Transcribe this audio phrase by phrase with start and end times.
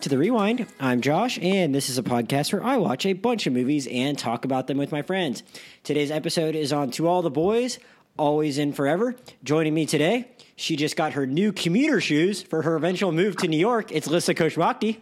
[0.00, 0.66] welcome back to the Rewind.
[0.80, 4.18] I'm Josh, and this is a podcast where I watch a bunch of movies and
[4.18, 5.42] talk about them with my friends.
[5.84, 7.78] Today's episode is on To All the Boys,
[8.16, 9.14] Always and Forever.
[9.44, 13.48] Joining me today, she just got her new commuter shoes for her eventual move to
[13.48, 13.92] New York.
[13.92, 15.00] It's Lissa Khoshbakhti.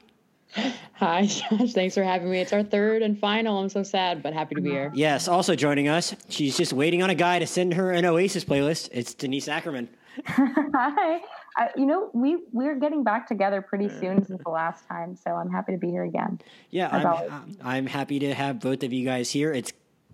[0.94, 1.74] Hi, Josh.
[1.74, 2.40] Thanks for having me.
[2.40, 3.58] It's our third and final.
[3.58, 4.90] I'm so sad, but happy to be here.
[4.94, 8.44] Yes, also joining us, she's just waiting on a guy to send her an Oasis
[8.44, 8.88] playlist.
[8.90, 9.86] It's Denise Akerman.
[10.26, 11.20] Hi.
[11.58, 15.32] I, you know, we we're getting back together pretty soon since the last time, so
[15.32, 16.40] I'm happy to be here again.
[16.70, 19.52] Yeah, I'm, I'm happy to have both of you guys here.
[19.52, 19.72] It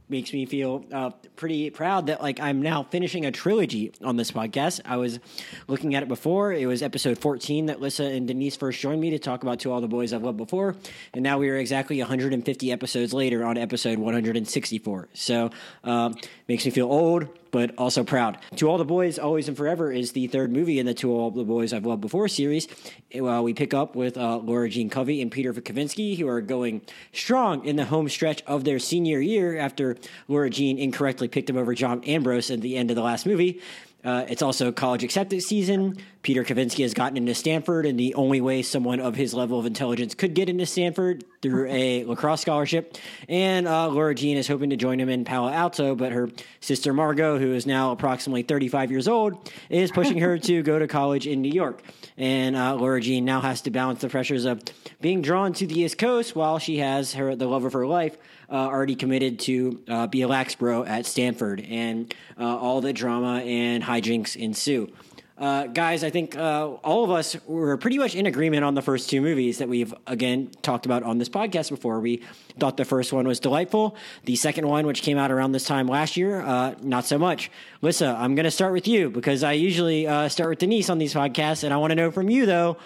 [0.08, 4.30] makes me feel uh, pretty proud that like I'm now finishing a trilogy on this
[4.30, 4.80] podcast.
[4.86, 5.20] I was
[5.68, 9.10] looking at it before; it was episode 14 that Lissa and Denise first joined me
[9.10, 10.76] to talk about to all the boys I've loved before,
[11.12, 15.08] and now we are exactly 150 episodes later on episode 164.
[15.12, 15.50] So
[15.84, 16.14] um,
[16.48, 18.36] makes me feel old, but also proud.
[18.56, 21.30] To All the Boys, Always and Forever is the third movie in the To All
[21.30, 22.66] the Boys I've Loved Before series.
[23.14, 26.82] Well, we pick up with uh, Laura Jean Covey and Peter Kavinsky, who are going
[27.12, 29.96] strong in the home stretch of their senior year after
[30.26, 33.60] Laura Jean incorrectly picked him over John Ambrose at the end of the last movie.
[34.04, 35.96] Uh, it's also college acceptance season.
[36.22, 39.66] Peter Kavinsky has gotten into Stanford and the only way someone of his level of
[39.66, 42.96] intelligence could get into Stanford through a lacrosse scholarship.
[43.28, 46.30] And uh, Laura Jean is hoping to join him in Palo Alto, but her
[46.60, 50.86] sister Margot, who is now approximately 35 years old, is pushing her to go to
[50.86, 51.82] college in New York.
[52.16, 54.62] And uh, Laura Jean now has to balance the pressures of
[55.00, 58.16] being drawn to the East Coast while she has her the love of her life
[58.50, 62.92] uh, already committed to uh, be a lax bro at Stanford, and uh, all the
[62.92, 64.92] drama and hijinks ensue.
[65.36, 68.82] Uh, guys, I think uh, all of us were pretty much in agreement on the
[68.82, 71.98] first two movies that we've again talked about on this podcast before.
[71.98, 72.22] We
[72.60, 73.96] thought the first one was delightful.
[74.26, 77.50] The second one, which came out around this time last year, uh, not so much.
[77.82, 80.98] Lissa, I'm going to start with you because I usually uh, start with Denise on
[80.98, 82.76] these podcasts, and I want to know from you though.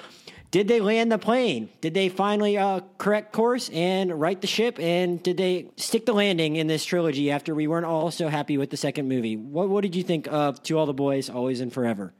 [0.50, 1.68] Did they land the plane?
[1.82, 4.78] Did they finally uh, correct course and right the ship?
[4.80, 8.56] And did they stick the landing in this trilogy after we weren't all so happy
[8.56, 9.36] with the second movie?
[9.36, 12.14] What, what did you think of To All the Boys, Always and Forever?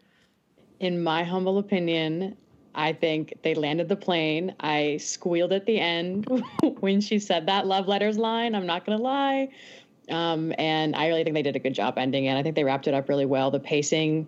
[0.79, 2.37] In my humble opinion,
[2.75, 4.55] I think they landed the plane.
[4.61, 6.27] I squealed at the end
[6.81, 8.55] when she said that love letters line.
[8.55, 9.49] I'm not going to lie.
[10.11, 12.37] Um, and I really think they did a good job ending it.
[12.37, 13.51] I think they wrapped it up really well.
[13.51, 14.27] The pacing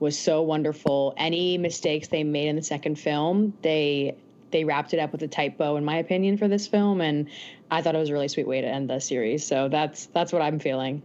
[0.00, 1.14] was so wonderful.
[1.16, 4.16] Any mistakes they made in the second film, they
[4.50, 7.28] they wrapped it up with a tight bow, in my opinion, for this film, and
[7.70, 9.46] I thought it was a really sweet way to end the series.
[9.46, 11.02] So that's that's what I'm feeling.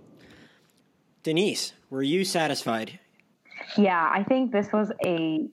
[1.24, 3.00] Denise, were you satisfied?
[3.78, 5.48] Yeah, I think this was a,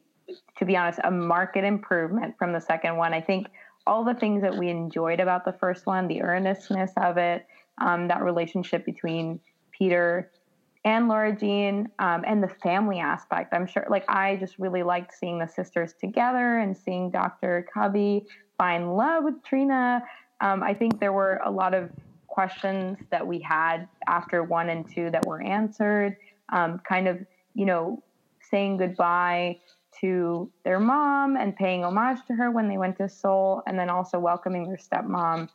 [0.58, 3.14] to be honest, a market improvement from the second one.
[3.14, 3.46] I think
[3.86, 7.46] all the things that we enjoyed about the first one, the earnestness of it,
[7.78, 9.40] um, that relationship between
[9.70, 10.30] Peter
[10.84, 13.52] and Laura Jean, um, and the family aspect.
[13.52, 17.66] I'm sure, like, I just really liked seeing the sisters together and seeing Dr.
[17.72, 18.26] Covey
[18.56, 20.02] find love with Trina.
[20.40, 21.90] Um, I think there were a lot of
[22.28, 26.16] questions that we had after one and two that were answered,
[26.50, 27.18] um, kind of,
[27.54, 28.02] you know,
[28.50, 29.58] saying goodbye
[30.00, 33.90] to their mom and paying homage to her when they went to Seoul, and then
[33.90, 35.48] also welcoming their stepmom.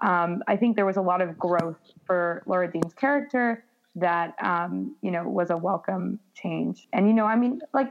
[0.00, 4.96] Um, I think there was a lot of growth for Laura Jean's character that um,
[5.02, 6.88] you know was a welcome change.
[6.92, 7.88] And you know, I mean, like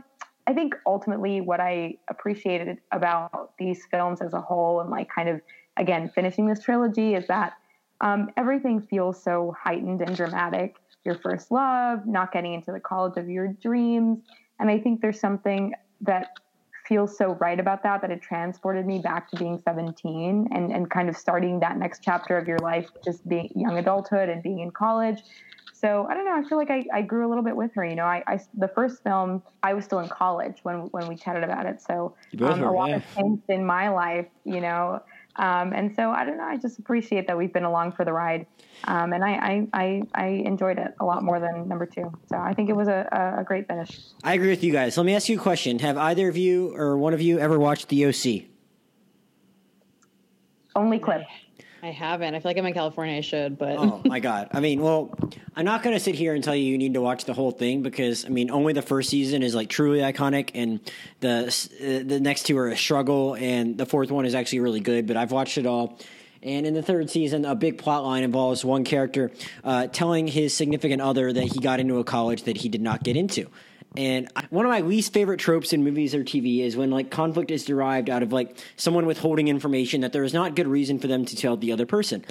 [0.48, 5.30] I think ultimately what I appreciated about these films as a whole, and like kind
[5.30, 5.42] of
[5.78, 7.54] again finishing this trilogy, is that
[8.02, 10.76] um, everything feels so heightened and dramatic.
[11.04, 14.20] Your first love, not getting into the college of your dreams,
[14.60, 16.32] and I think there's something that
[16.88, 20.90] feels so right about that that it transported me back to being 17 and, and
[20.90, 24.60] kind of starting that next chapter of your life just being young adulthood and being
[24.60, 25.22] in college
[25.80, 26.36] so I don't know.
[26.36, 27.86] I feel like I, I grew a little bit with her.
[27.86, 31.16] You know, I, I the first film I was still in college when when we
[31.16, 31.82] chatted about it.
[31.82, 33.00] So um, a lot yeah.
[33.00, 34.26] has changed in my life.
[34.44, 35.02] You know,
[35.36, 36.46] um, and so I don't know.
[36.46, 38.48] I just appreciate that we've been along for the ride,
[38.86, 42.12] um, and I, I, I I enjoyed it a lot more than number two.
[42.28, 44.00] So I think it was a, a great finish.
[44.24, 44.98] I agree with you guys.
[44.98, 47.60] Let me ask you a question: Have either of you or one of you ever
[47.60, 48.50] watched The OC?
[50.76, 51.22] Only clip.
[51.82, 52.34] I haven't.
[52.34, 53.18] I feel like I'm in California.
[53.18, 54.50] I should, but oh my god.
[54.52, 55.14] I mean, well,
[55.56, 57.84] I'm not to sit here and tell you you need to watch the whole thing
[57.84, 60.80] because I mean, only the first season is like truly iconic, and
[61.20, 61.48] the
[61.80, 65.08] uh, the next two are a struggle, and the fourth one is actually really good.
[65.08, 66.00] But I've watched it all.
[66.44, 69.32] And in the third season, a big plot line involves one character
[69.64, 73.04] uh, telling his significant other that he got into a college that he did not
[73.04, 73.50] get into.
[73.98, 77.50] And one of my least favorite tropes in movies or TV is when like conflict
[77.50, 81.08] is derived out of like someone withholding information that there is not good reason for
[81.08, 82.24] them to tell the other person.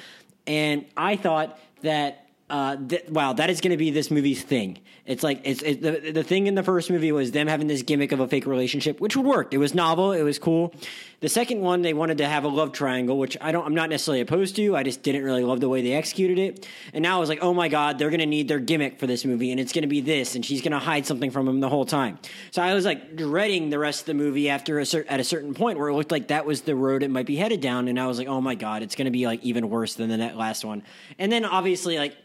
[0.46, 4.78] And I thought that uh, th- wow, that is going to be this movie's thing.
[5.04, 7.82] It's like it's it, the the thing in the first movie was them having this
[7.82, 9.52] gimmick of a fake relationship, which would work.
[9.52, 10.72] It was novel, it was cool.
[11.20, 13.88] The second one, they wanted to have a love triangle, which I don't, I'm not
[13.88, 14.76] necessarily opposed to.
[14.76, 16.68] I just didn't really love the way they executed it.
[16.92, 19.06] And now I was like, oh my god, they're going to need their gimmick for
[19.06, 21.48] this movie, and it's going to be this, and she's going to hide something from
[21.48, 22.18] him the whole time.
[22.50, 25.24] So I was like dreading the rest of the movie after a cer- at a
[25.24, 27.88] certain point where it looked like that was the road it might be headed down,
[27.88, 30.10] and I was like, oh my god, it's going to be like even worse than
[30.10, 30.82] the last one.
[31.18, 32.16] And then obviously like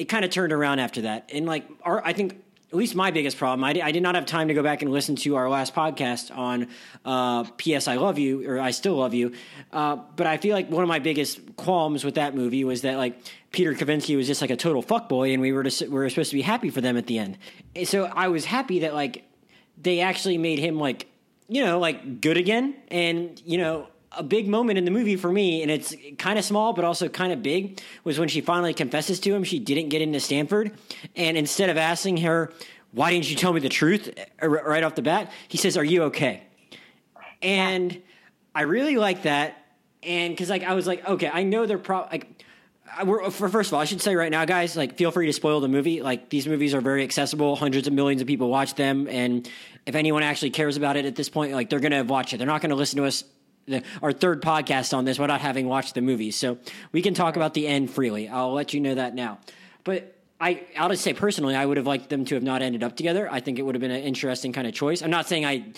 [0.00, 1.28] it kind of turned around after that.
[1.30, 4.24] And like, our, I think at least my biggest problem, I, I, did not have
[4.24, 6.68] time to go back and listen to our last podcast on
[7.04, 7.86] uh, P.S.
[7.86, 9.32] I Love You or I Still Love You.
[9.72, 12.96] Uh, but I feel like one of my biggest qualms with that movie was that
[12.96, 13.20] like
[13.52, 16.36] Peter Kavinsky was just like a total fuckboy, and we were we were supposed to
[16.36, 17.36] be happy for them at the end.
[17.76, 19.24] And so I was happy that like
[19.76, 21.08] they actually made him like
[21.46, 25.30] you know like good again, and you know a big moment in the movie for
[25.30, 28.74] me, and it's kind of small but also kind of big, was when she finally
[28.74, 30.72] confesses to him she didn't get into Stanford,
[31.16, 32.52] and instead of asking her,
[32.92, 34.12] "Why didn't you tell me the truth?"
[34.42, 36.42] Uh, right off the bat, he says, "Are you okay?"
[37.42, 38.02] And.
[38.54, 39.64] I really like that,
[40.02, 42.44] and because like I was like, okay, I know they're probably like.
[43.04, 45.32] We're, for first of all, I should say right now, guys, like feel free to
[45.32, 46.02] spoil the movie.
[46.02, 49.48] Like these movies are very accessible; hundreds of millions of people watch them, and
[49.86, 52.38] if anyone actually cares about it at this point, like they're going to watch it.
[52.38, 53.22] They're not going to listen to us
[53.70, 56.30] the, our third podcast on this without having watched the movie.
[56.30, 56.58] So
[56.92, 58.28] we can talk about the end freely.
[58.28, 59.38] I'll let you know that now.
[59.84, 62.82] But I, I'll just say personally, I would have liked them to have not ended
[62.82, 63.28] up together.
[63.30, 65.02] I think it would have been an interesting kind of choice.
[65.02, 65.72] I'm not saying I,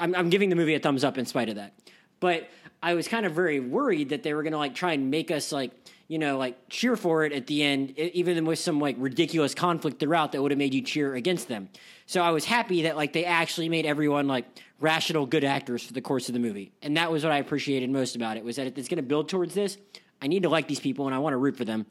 [0.00, 1.74] I'm, I'm giving the movie a thumbs up in spite of that,
[2.20, 2.48] but
[2.82, 5.30] I was kind of very worried that they were going to like try and make
[5.30, 5.72] us like,
[6.08, 10.00] you know, like cheer for it at the end, even with some like ridiculous conflict
[10.00, 11.68] throughout that would have made you cheer against them.
[12.06, 14.46] So I was happy that like they actually made everyone like
[14.80, 17.90] rational, good actors for the course of the movie, and that was what I appreciated
[17.90, 18.44] most about it.
[18.44, 19.76] Was that it's going to build towards this.
[20.20, 21.86] I need to like these people, and I want to root for them.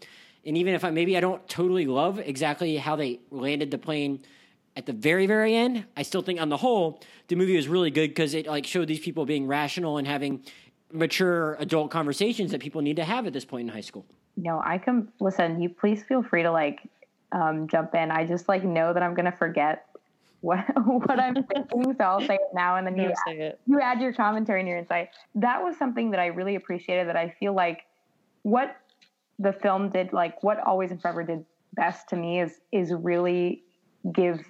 [0.46, 4.24] And even if I maybe I don't totally love exactly how they landed the plane
[4.76, 7.92] at the very very end, I still think on the whole the movie was really
[7.92, 10.44] good because it like showed these people being rational and having
[10.92, 14.06] mature adult conversations that people need to have at this point in high school.
[14.36, 15.62] No, I can listen.
[15.62, 16.82] You please feel free to like
[17.32, 18.12] um, jump in.
[18.12, 19.86] I just like know that I'm gonna forget
[20.42, 24.02] what what I'm thinking, so I'll say it now, and then you add, you add
[24.02, 25.10] your commentary and your insight.
[25.36, 27.08] That was something that I really appreciated.
[27.08, 27.86] That I feel like
[28.44, 28.78] what
[29.40, 33.64] the film did, like what Always and Forever did best to me, is is really
[34.14, 34.46] give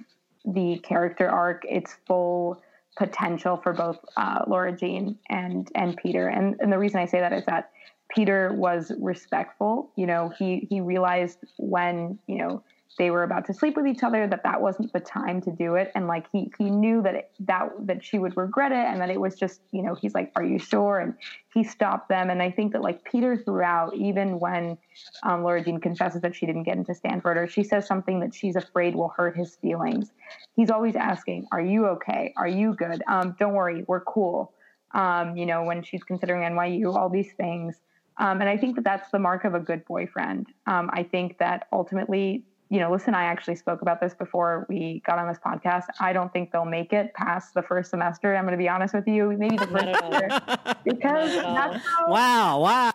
[0.45, 2.61] the character arc its full
[2.97, 6.27] potential for both uh, Laura Jean and and Peter.
[6.27, 7.71] And and the reason I say that is that
[8.09, 9.91] Peter was respectful.
[9.95, 12.63] You know, he he realized when you know
[12.97, 15.75] they were about to sleep with each other that that wasn't the time to do
[15.75, 15.91] it.
[15.95, 19.09] And like he he knew that it, that that she would regret it and that
[19.09, 20.99] it was just you know he's like are you sure?
[20.99, 21.13] And
[21.53, 22.29] he stopped them.
[22.29, 24.77] And i think that like peter throughout even when
[25.23, 28.33] um, laura jean confesses that she didn't get into stanford or she says something that
[28.33, 30.11] she's afraid will hurt his feelings
[30.55, 32.33] he's always asking are you okay?
[32.37, 33.01] Are you good?
[33.07, 34.53] Um, don't worry we're cool.
[34.93, 37.75] Um, you know when she's considering nyu all these things.
[38.19, 40.47] Um, and I think that that's the mark of a good boyfriend.
[40.65, 45.01] Um, I think that ultimately you know, listen, I actually spoke about this before we
[45.05, 45.85] got on this podcast.
[45.99, 48.35] I don't think they'll make it past the first semester.
[48.35, 52.59] I'm going to be honest with you, maybe the first year, because that's how, wow,
[52.59, 52.91] wow,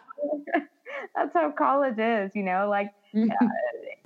[1.17, 2.33] that's how college is.
[2.35, 3.47] You know, like uh,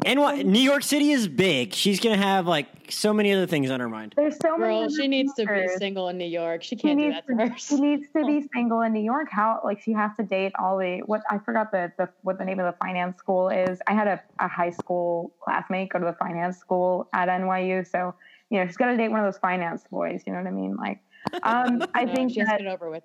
[0.06, 1.74] and what New York City is big.
[1.74, 4.14] She's gonna have like so many other things on her mind.
[4.16, 4.94] There's so Girl, many.
[4.94, 6.62] she needs to be single in New York.
[6.62, 7.58] She can't she do that to, to her.
[7.58, 9.28] She needs to be single in New York.
[9.30, 12.44] How like she has to date all the what I forgot the, the what the
[12.44, 13.80] name of the finance school is.
[13.88, 18.14] I had a, a high school classmate go to the finance school at NYU, so
[18.48, 20.22] you know she's got to date one of those finance boys.
[20.24, 20.76] You know what I mean?
[20.76, 21.00] Like,
[21.42, 23.02] um, I no, think she has that, to get it over with.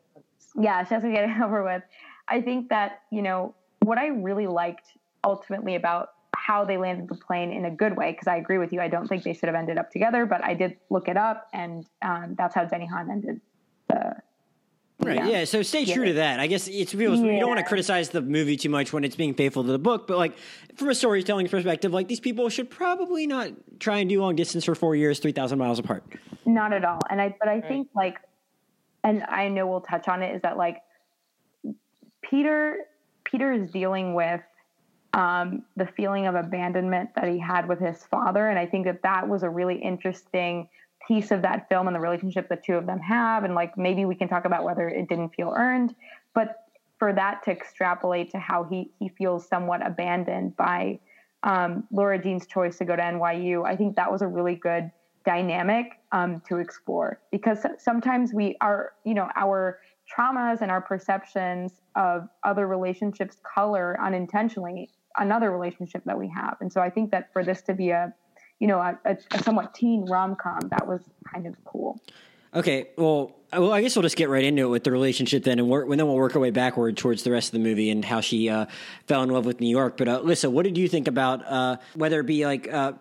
[0.55, 1.81] Yeah, she has to get it over with.
[2.27, 4.85] I think that you know what I really liked
[5.23, 6.09] ultimately about
[6.47, 8.81] how they landed the plane in a good way because I agree with you.
[8.81, 11.47] I don't think they should have ended up together, but I did look it up,
[11.53, 13.41] and um, that's how Jenny Han ended
[13.87, 14.15] the.
[14.99, 15.15] Right.
[15.15, 15.27] Yeah.
[15.27, 15.45] yeah.
[15.45, 16.09] So stay true yeah.
[16.09, 16.39] to that.
[16.39, 17.15] I guess it's real.
[17.15, 17.33] Yeah.
[17.33, 19.79] You don't want to criticize the movie too much when it's being faithful to the
[19.79, 20.37] book, but like
[20.75, 24.63] from a storytelling perspective, like these people should probably not try and do long distance
[24.65, 26.03] for four years, three thousand miles apart.
[26.45, 26.99] Not at all.
[27.09, 27.67] And I, but I right.
[27.67, 28.17] think like,
[29.03, 30.81] and I know we'll touch on it is that like,
[32.21, 32.77] Peter,
[33.23, 34.41] Peter is dealing with
[35.13, 38.47] um, the feeling of abandonment that he had with his father.
[38.47, 40.69] And I think that that was a really interesting
[41.07, 43.43] piece of that film and the relationship the two of them have.
[43.43, 45.95] And like maybe we can talk about whether it didn't feel earned,
[46.33, 46.65] but
[46.99, 50.99] for that to extrapolate to how he he feels somewhat abandoned by
[51.43, 54.91] um, Laura Jean's choice to go to NYU, I think that was a really good
[55.25, 59.79] dynamic um, to explore because sometimes we are, you know, our
[60.15, 66.57] traumas and our perceptions of other relationships color unintentionally another relationship that we have.
[66.61, 68.13] And so I think that for this to be a,
[68.59, 71.01] you know, a, a, a somewhat teen rom com, that was
[71.31, 71.99] kind of cool.
[72.53, 75.57] Okay, well, well, I guess we'll just get right into it with the relationship then,
[75.57, 77.89] and, work, and then we'll work our way backward towards the rest of the movie
[77.89, 78.65] and how she uh,
[79.07, 79.95] fell in love with New York.
[79.97, 82.93] But uh, what did you think about uh, whether it be like, uh,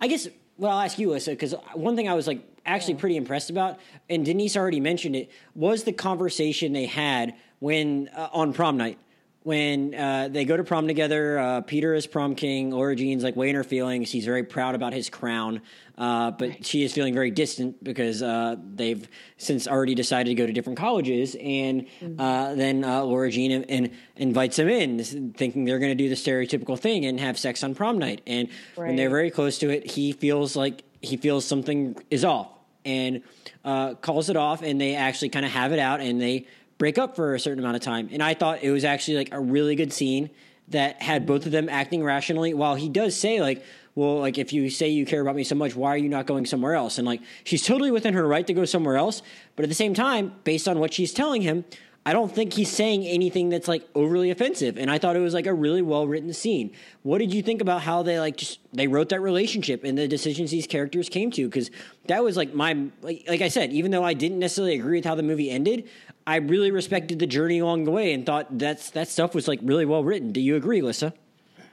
[0.00, 3.16] I guess, well, I'll ask you, Lissa, because one thing I was like actually pretty
[3.16, 8.52] impressed about, and Denise already mentioned it, was the conversation they had when uh, on
[8.52, 8.98] prom night
[9.44, 12.70] when uh, they go to prom together, uh, Peter is prom king.
[12.70, 14.10] Laura Jean's like weighing her feelings.
[14.10, 15.62] He's very proud about his crown,
[15.98, 16.66] uh, but right.
[16.66, 19.08] she is feeling very distant because uh, they've
[19.38, 21.34] since already decided to go to different colleges.
[21.40, 22.20] And mm-hmm.
[22.20, 26.08] Uh, then uh, Laura Jean in, in, invites him in, thinking they're going to do
[26.08, 28.20] the stereotypical thing and have sex on prom night.
[28.26, 28.88] And right.
[28.88, 32.48] when they're very close to it, he feels like he feels something is off
[32.84, 33.22] and
[33.64, 34.62] calls it off.
[34.62, 36.46] And they actually kind of have it out and they
[36.82, 38.08] break up for a certain amount of time.
[38.10, 40.30] And I thought it was actually like a really good scene
[40.66, 43.62] that had both of them acting rationally while he does say like
[43.94, 46.26] well like if you say you care about me so much why are you not
[46.26, 49.22] going somewhere else and like she's totally within her right to go somewhere else
[49.54, 51.64] but at the same time based on what she's telling him
[52.04, 54.76] I don't think he's saying anything that's like overly offensive.
[54.76, 56.72] And I thought it was like a really well written scene.
[57.04, 60.08] What did you think about how they like just they wrote that relationship and the
[60.08, 61.48] decisions these characters came to?
[61.48, 61.70] Because
[62.08, 65.04] that was like my like, like I said, even though I didn't necessarily agree with
[65.04, 65.88] how the movie ended,
[66.26, 69.60] I really respected the journey along the way and thought that's that stuff was like
[69.62, 70.32] really well written.
[70.32, 71.14] Do you agree, Lissa?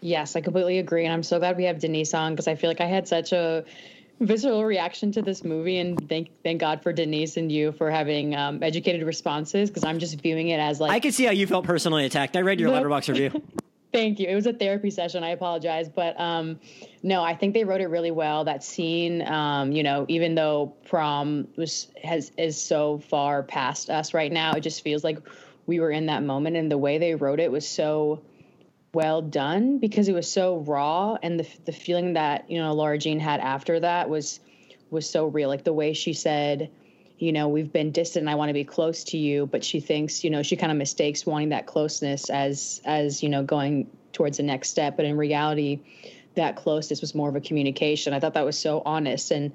[0.02, 2.70] Yes, I completely agree, and I'm so glad we have Denise on because I feel
[2.70, 3.66] like I had such a
[4.20, 8.36] visceral reaction to this movie and thank thank God for Denise and you for having
[8.36, 11.48] um, educated responses because I'm just viewing it as like I can see how you
[11.48, 12.36] felt personally attacked.
[12.36, 13.42] I read your Letterboxd review.
[13.92, 14.28] Thank you.
[14.28, 15.24] It was a therapy session.
[15.24, 16.60] I apologize, but um,
[17.02, 18.44] no, I think they wrote it really well.
[18.44, 24.14] That scene, um, you know, even though prom was has is so far past us
[24.14, 25.20] right now, it just feels like
[25.66, 28.22] we were in that moment, and the way they wrote it was so
[28.94, 32.98] well done because it was so raw and the the feeling that you know Laura
[32.98, 34.40] Jean had after that was
[34.90, 36.72] was so real like the way she said
[37.20, 40.24] you know we've been distant I want to be close to you but she thinks
[40.24, 44.38] you know she kind of mistakes wanting that closeness as as you know going towards
[44.38, 45.80] the next step but in reality
[46.36, 46.88] that close.
[46.90, 49.54] This was more of a communication I thought that was so honest and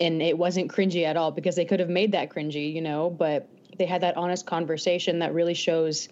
[0.00, 3.10] and it wasn't cringy at all because they could have made that cringy you know
[3.10, 3.48] but
[3.78, 6.08] they had that honest conversation that really shows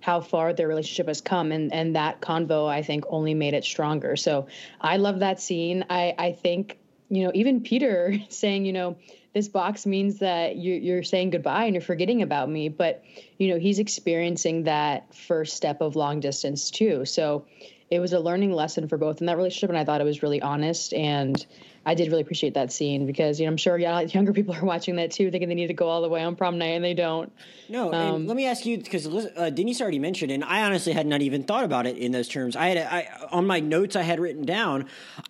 [0.00, 3.64] how far their relationship has come and and that convo I think only made it
[3.64, 4.16] stronger.
[4.16, 4.48] So
[4.80, 5.86] I love that scene.
[5.88, 6.78] I I think
[7.08, 8.96] you know even Peter saying you know
[9.32, 13.02] this box means that you're, you're saying goodbye and you're forgetting about me but
[13.38, 17.46] you know he's experiencing that first step of long distance too so
[17.90, 19.20] it was a learning lesson for both.
[19.20, 20.92] In that relationship and i thought it was really honest.
[20.94, 21.44] And
[21.86, 24.64] I did really appreciate that scene because you know I'm sure yeah, younger people are
[24.64, 26.84] watching that too, thinking they need to go all the way on prom night and
[26.84, 27.32] they don't.
[27.68, 31.06] No, um, let me ask you because uh, Denise already mentioned, and I honestly had
[31.06, 32.56] not even thought about it in those terms.
[32.56, 34.86] I had I, on my notes I had written down.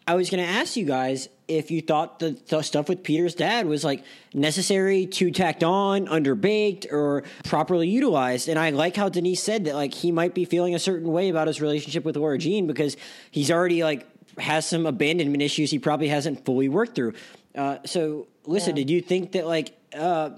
[0.06, 3.34] I was going to ask you guys if you thought the, the, stuff with Peter's
[3.34, 8.49] dad was like necessary, too tacked on, underbaked, or properly utilized.
[8.49, 11.28] And I like how Denise said that like he might be feeling a certain way
[11.28, 12.96] about his relationship with Laura Jean because
[13.30, 14.06] he's already like
[14.38, 17.14] has some abandonment issues he probably hasn't fully worked through.
[17.55, 18.83] Uh, so, listen, yeah.
[18.83, 20.31] did you think that like uh,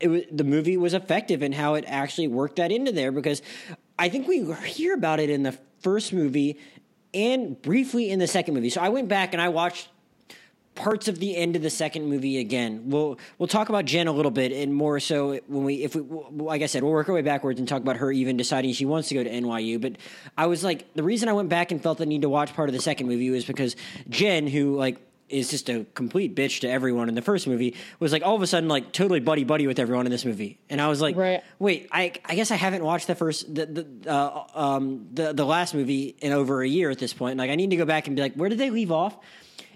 [0.00, 3.12] it was, the movie was effective in how it actually worked that into there?
[3.12, 3.42] Because
[3.98, 6.58] I think we hear about it in the first movie
[7.14, 8.70] and briefly in the second movie.
[8.70, 9.88] So I went back and I watched
[10.76, 12.82] parts of the end of the second movie again.
[12.86, 16.02] We'll we'll talk about Gen a little bit and more so when we if we
[16.44, 18.84] like I said we'll work our way backwards and talk about her even deciding she
[18.84, 19.80] wants to go to NYU.
[19.80, 19.96] But
[20.36, 22.68] I was like the reason I went back and felt the need to watch part
[22.68, 23.74] of the second movie was because
[24.08, 28.12] Gen, who like is just a complete bitch to everyone in the first movie was
[28.12, 30.80] like all of a sudden like totally buddy buddy with everyone in this movie and
[30.80, 31.42] i was like right.
[31.58, 35.44] wait i i guess i haven't watched the first the the uh, um the the
[35.44, 38.06] last movie in over a year at this point like i need to go back
[38.06, 39.16] and be like where did they leave off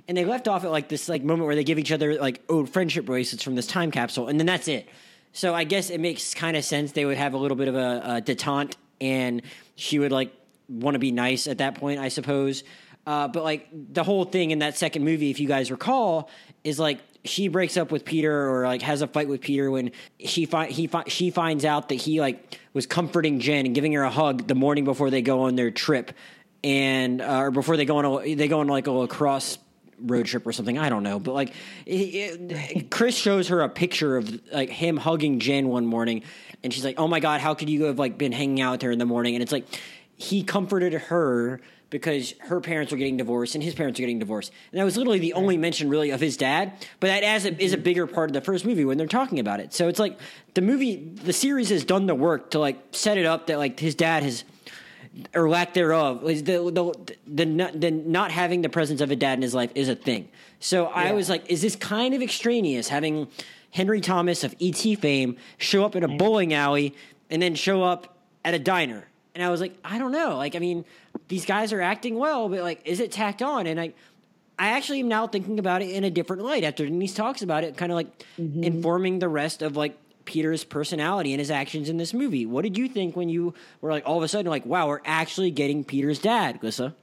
[0.09, 2.43] and they left off at like this like moment where they give each other like
[2.49, 4.89] old friendship bracelets from this time capsule, and then that's it.
[5.33, 7.77] So I guess it makes kind of sense they would have a little bit of
[7.77, 9.43] a, a detente, and
[9.77, 10.33] she would like
[10.69, 12.65] want to be nice at that point, I suppose.
[13.07, 16.29] Uh, but like the whole thing in that second movie, if you guys recall,
[16.65, 19.93] is like she breaks up with Peter or like has a fight with Peter when
[20.25, 23.93] she fi- he fi- she finds out that he like was comforting Gen and giving
[23.93, 26.13] her a hug the morning before they go on their trip
[26.63, 29.59] and uh, or before they go on a, they go on like a lacrosse
[30.03, 30.79] road trip or something.
[30.79, 31.55] I don't know, but like
[31.87, 36.23] it, it, Chris shows her a picture of like him hugging Gen one morning,
[36.63, 38.83] and she's like, "Oh my god, how could you have like been hanging out with
[38.83, 39.67] her in the morning?" And it's like
[40.17, 44.53] he comforted her because her parents were getting divorced and his parents are getting divorced.
[44.71, 46.73] And that was literally the only mention really of his dad.
[47.01, 49.41] But that as a, is a bigger part of the first movie when they're talking
[49.41, 49.75] about it.
[49.75, 50.19] So it's like
[50.55, 53.81] the movie, the series has done the work to like set it up that like
[53.81, 54.45] his dad has
[55.35, 59.35] or lack thereof, the the the not, the not having the presence of a dad
[59.35, 60.29] in his life is a thing.
[60.61, 63.29] So I was like, is this kind of extraneous having
[63.71, 66.95] Henry Thomas of ET fame show up in a bowling alley
[67.29, 69.07] and then show up at a diner?
[69.35, 70.37] And I was like, I don't know.
[70.37, 70.85] Like, I mean,
[71.29, 73.67] these guys are acting well, but like, is it tacked on?
[73.67, 73.93] And I,
[74.59, 77.65] I actually am now thinking about it in a different light after Denise talks about
[77.65, 78.63] it, kind of like mm-hmm.
[78.63, 79.97] informing the rest of like
[80.31, 82.47] Peter's personality and his actions in this movie.
[82.47, 85.01] What did you think when you were like all of a sudden like, wow, we're
[85.05, 86.95] actually getting Peter's dad, Lissa?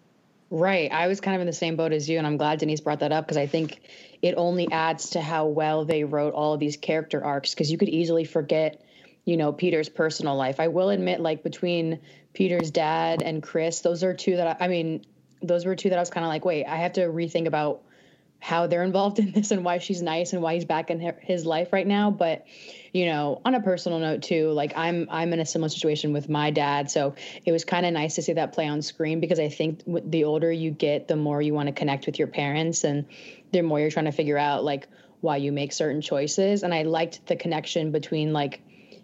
[0.50, 0.90] Right.
[0.90, 3.02] I was kind of in the same boat as you, and I'm glad Denise brought
[3.02, 3.82] that up because I think
[4.22, 7.78] it only adds to how well they wrote all of these character arcs because you
[7.78, 8.82] could easily forget,
[9.26, 10.62] you know, Peter's personal life.
[10.62, 12.00] I will admit, like, between
[12.34, 15.06] Peter's dad and Chris, those are two that I, I mean,
[15.42, 17.82] those were two that I was kind of like, wait, I have to rethink about
[18.39, 21.46] how they're involved in this and why she's nice and why he's back in his
[21.46, 22.12] life right now.
[22.12, 22.46] But
[22.94, 26.29] you know on a personal note too like i'm i'm in a similar situation with
[26.29, 26.89] my dad.
[26.89, 27.15] So
[27.46, 30.24] it was kind of nice to see that play on screen because i think the
[30.24, 33.06] older you get the more you want to connect with your parents and
[33.51, 34.88] the more you're trying to figure out like
[35.20, 36.63] why you make certain choices.
[36.63, 38.62] And i liked the connection between like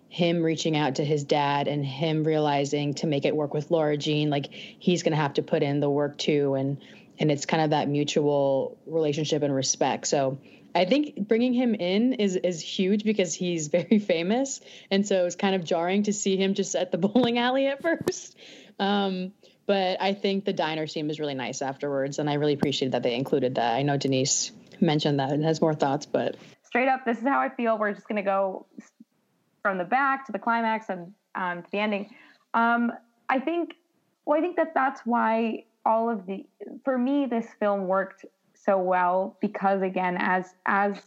[0.10, 3.98] him reaching out to his dad and him realizing to make it work with Laura
[3.98, 6.54] Jean, like he's going to have to put in the work too.
[6.54, 6.78] And,
[7.20, 10.08] and it's kind of that mutual relationship and respect.
[10.08, 10.40] So
[10.76, 14.62] I think bringing him in is, is huge because he's very famous.
[14.90, 17.82] And so it's kind of jarring to see him just at the bowling alley at
[17.82, 18.38] first.
[18.80, 19.34] Um,
[19.66, 22.20] but I think the diner scene was really nice afterwards.
[22.20, 23.76] And I really appreciated that they included that.
[23.76, 24.52] I know Denise
[24.82, 27.78] mentioned that and has more thoughts, but straight up, this is how I feel.
[27.78, 28.66] We're just going to go
[29.62, 32.14] from the back to the climax and um, to the ending.
[32.54, 32.92] Um,
[33.30, 33.76] I think,
[34.26, 36.46] well, I think that that's why all of the,
[36.84, 40.98] for me, this film worked so well because, again, as as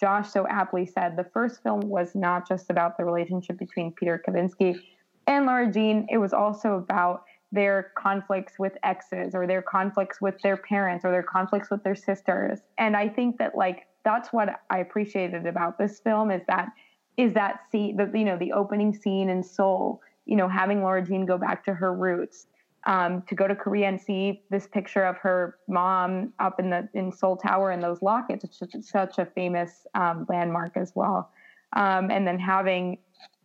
[0.00, 4.22] Josh so aptly said, the first film was not just about the relationship between Peter
[4.26, 4.80] Kavinsky
[5.26, 6.06] and Laura Jean.
[6.10, 11.10] It was also about their conflicts with exes or their conflicts with their parents or
[11.10, 12.60] their conflicts with their sisters.
[12.78, 16.70] And I think that like that's what I appreciated about this film is that
[17.16, 21.04] is that scene the you know the opening scene in Seoul, you know, having Laura
[21.04, 22.46] Jean go back to her roots.
[22.84, 26.88] Um, to go to Korea and see this picture of her mom up in the
[26.94, 31.30] in Seoul Tower and those lockets, it's such a famous um, landmark as well.
[31.74, 32.98] Um, and then having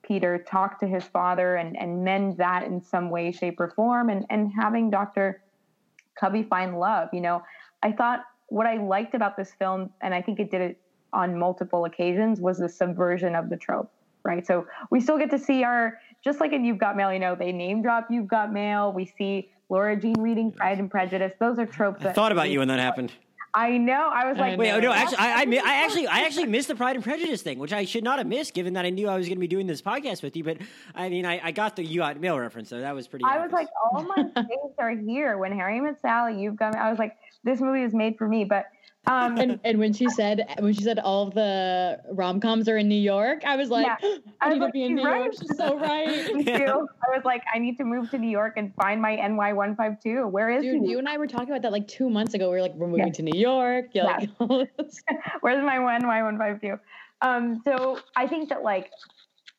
[0.07, 4.09] Peter talk to his father and, and mend that in some way, shape, or form,
[4.09, 5.41] and, and having Dr.
[6.19, 7.09] Covey find love.
[7.11, 7.43] You know,
[7.83, 10.81] I thought what I liked about this film, and I think it did it
[11.13, 13.91] on multiple occasions, was the subversion of the trope,
[14.23, 14.45] right?
[14.45, 17.35] So we still get to see our, just like in You've Got Mail, you know,
[17.35, 18.91] they name drop You've Got Mail.
[18.91, 21.31] We see Laura Jean reading Pride and Prejudice.
[21.39, 22.03] Those are tropes.
[22.05, 23.13] I thought about you when that happened.
[23.53, 24.11] I know.
[24.13, 24.91] I was I like, Wait, oh, no, No.
[24.91, 27.85] actually, I, I, I actually, I actually missed the Pride and Prejudice thing, which I
[27.85, 29.81] should not have missed, given that I knew I was going to be doing this
[29.81, 30.43] podcast with you.
[30.43, 30.57] But
[30.93, 33.23] I mean, I, I got the you got mail reference, so that was pretty.
[33.23, 35.37] I was like, all my faves are here.
[35.37, 36.73] When Harry met Sally, you've got.
[36.73, 36.79] Me.
[36.81, 38.43] I was like, this movie is made for me.
[38.43, 38.65] But
[39.09, 42.77] um, and and when she said when she said all of the rom coms are
[42.77, 43.97] in New York, I was like, Yeah.
[44.41, 45.13] I I need to be in New York.
[45.15, 45.31] right.
[45.39, 46.33] She's so right.
[46.35, 46.53] me too.
[46.53, 49.75] I was like, I need to move to New York and find my NY one
[49.75, 50.27] five two.
[50.27, 50.89] Where is Dude, he?
[50.91, 52.49] you and I were talking about that like two months ago.
[52.49, 53.13] We were like, we're moving Yeah.
[53.13, 53.85] to New York.
[53.93, 54.29] Yeah, like.
[55.41, 56.77] Where's my NY one five two?
[57.21, 58.91] Um, so I think that like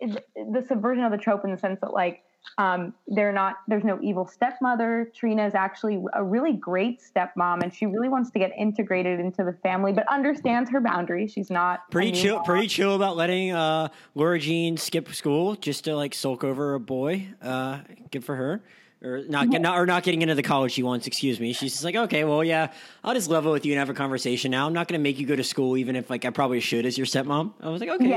[0.00, 2.22] the subversion of the trope in the sense that like
[2.56, 5.10] um, they're not there's no evil stepmother.
[5.14, 9.44] Trina is actually a really great stepmom, and she really wants to get integrated into
[9.44, 11.32] the family, but understands her boundaries.
[11.32, 12.44] She's not pretty chill, mom.
[12.44, 16.80] pretty chill about letting uh, Laura Jean skip school just to like sulk over a
[16.80, 17.28] boy.
[17.42, 17.78] Uh,
[18.10, 18.60] good for her.
[19.00, 21.06] Or not, get, not, or not getting into the college she wants.
[21.06, 21.52] Excuse me.
[21.52, 22.72] She's just like, okay, well, yeah,
[23.04, 24.50] I'll just level with you and have a conversation.
[24.50, 26.58] Now, I'm not going to make you go to school, even if like I probably
[26.58, 27.52] should as your stepmom.
[27.60, 28.10] I was like, okay,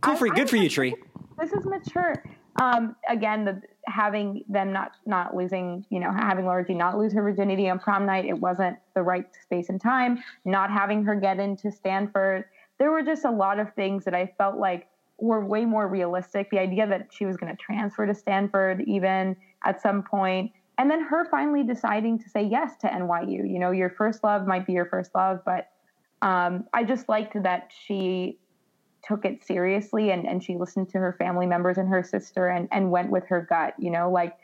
[0.00, 0.96] cool I- for I good was for you, Tree.
[1.38, 2.24] this is mature.
[2.58, 7.12] Um, again, the having them not not losing, you know, having Laura Jean not lose
[7.12, 10.22] her virginity on prom night, it wasn't the right space and time.
[10.44, 12.44] Not having her get into Stanford,
[12.78, 14.88] there were just a lot of things that I felt like
[15.18, 16.50] were way more realistic.
[16.50, 20.90] The idea that she was going to transfer to Stanford, even at some point, and
[20.90, 23.50] then her finally deciding to say yes to NYU.
[23.50, 25.70] You know, your first love might be your first love, but
[26.22, 28.38] um, I just liked that she
[29.06, 32.68] took it seriously and, and she listened to her family members and her sister and,
[32.72, 34.36] and went with her gut, you know, like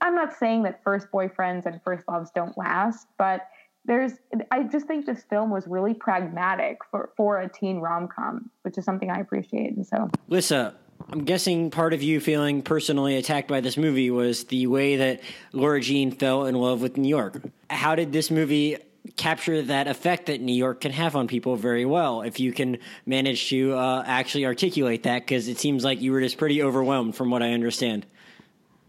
[0.00, 3.48] I'm not saying that first boyfriends and first loves don't last, but
[3.84, 4.12] there's
[4.50, 8.78] I just think this film was really pragmatic for, for a teen rom com, which
[8.78, 9.76] is something I appreciate.
[9.76, 10.74] And so Lisa,
[11.10, 15.20] I'm guessing part of you feeling personally attacked by this movie was the way that
[15.52, 17.40] Laura Jean fell in love with New York.
[17.70, 18.76] How did this movie
[19.16, 22.22] capture that effect that New York can have on people very well?
[22.22, 26.20] If you can manage to uh, actually articulate that, because it seems like you were
[26.20, 28.06] just pretty overwhelmed from what I understand.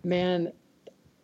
[0.04, 0.52] Man,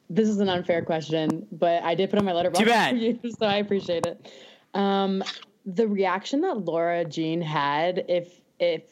[0.09, 2.89] this is an unfair question, but I did put on my Letterboxd Too bad.
[2.91, 4.31] for you, so I appreciate it.
[4.73, 5.23] Um,
[5.65, 8.83] the reaction that Laura Jean had, if if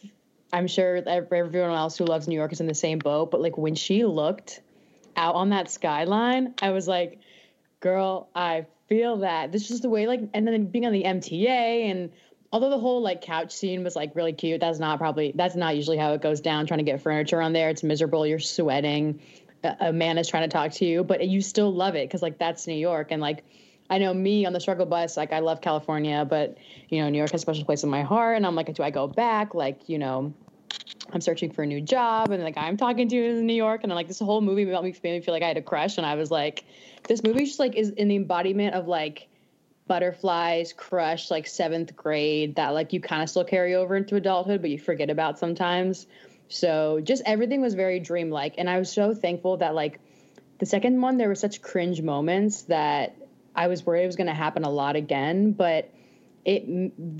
[0.53, 3.57] I'm sure everyone else who loves New York is in the same boat, but like
[3.57, 4.61] when she looked
[5.15, 7.19] out on that skyline, I was like,
[7.79, 9.53] girl, I feel that.
[9.53, 12.11] This is just the way, like, and then being on the MTA and
[12.51, 15.77] although the whole like couch scene was like really cute, that's not probably that's not
[15.77, 16.67] usually how it goes down.
[16.67, 18.27] Trying to get furniture on there, it's miserable.
[18.27, 19.21] You're sweating.
[19.79, 22.37] A, man is trying to talk to you, but you still love it because like
[22.37, 23.45] that's New York and like.
[23.89, 27.17] I know me on the struggle bus, like I love California, but you know, New
[27.17, 28.37] York has a special place in my heart.
[28.37, 29.53] And I'm like, do I go back?
[29.53, 30.33] Like, you know,
[31.13, 33.91] I'm searching for a new job, and like I'm talking to in New York, and
[33.91, 36.15] I'm like this whole movie made me feel like I had a crush, and I
[36.15, 36.65] was like,
[37.07, 39.27] this movie just like is in the embodiment of like
[39.87, 44.61] butterflies, crush, like seventh grade that like you kind of still carry over into adulthood,
[44.61, 46.07] but you forget about sometimes.
[46.47, 49.99] So just everything was very dreamlike, and I was so thankful that like
[50.59, 53.15] the second one there were such cringe moments that
[53.55, 55.91] I was worried it was going to happen a lot again, but
[56.45, 56.65] it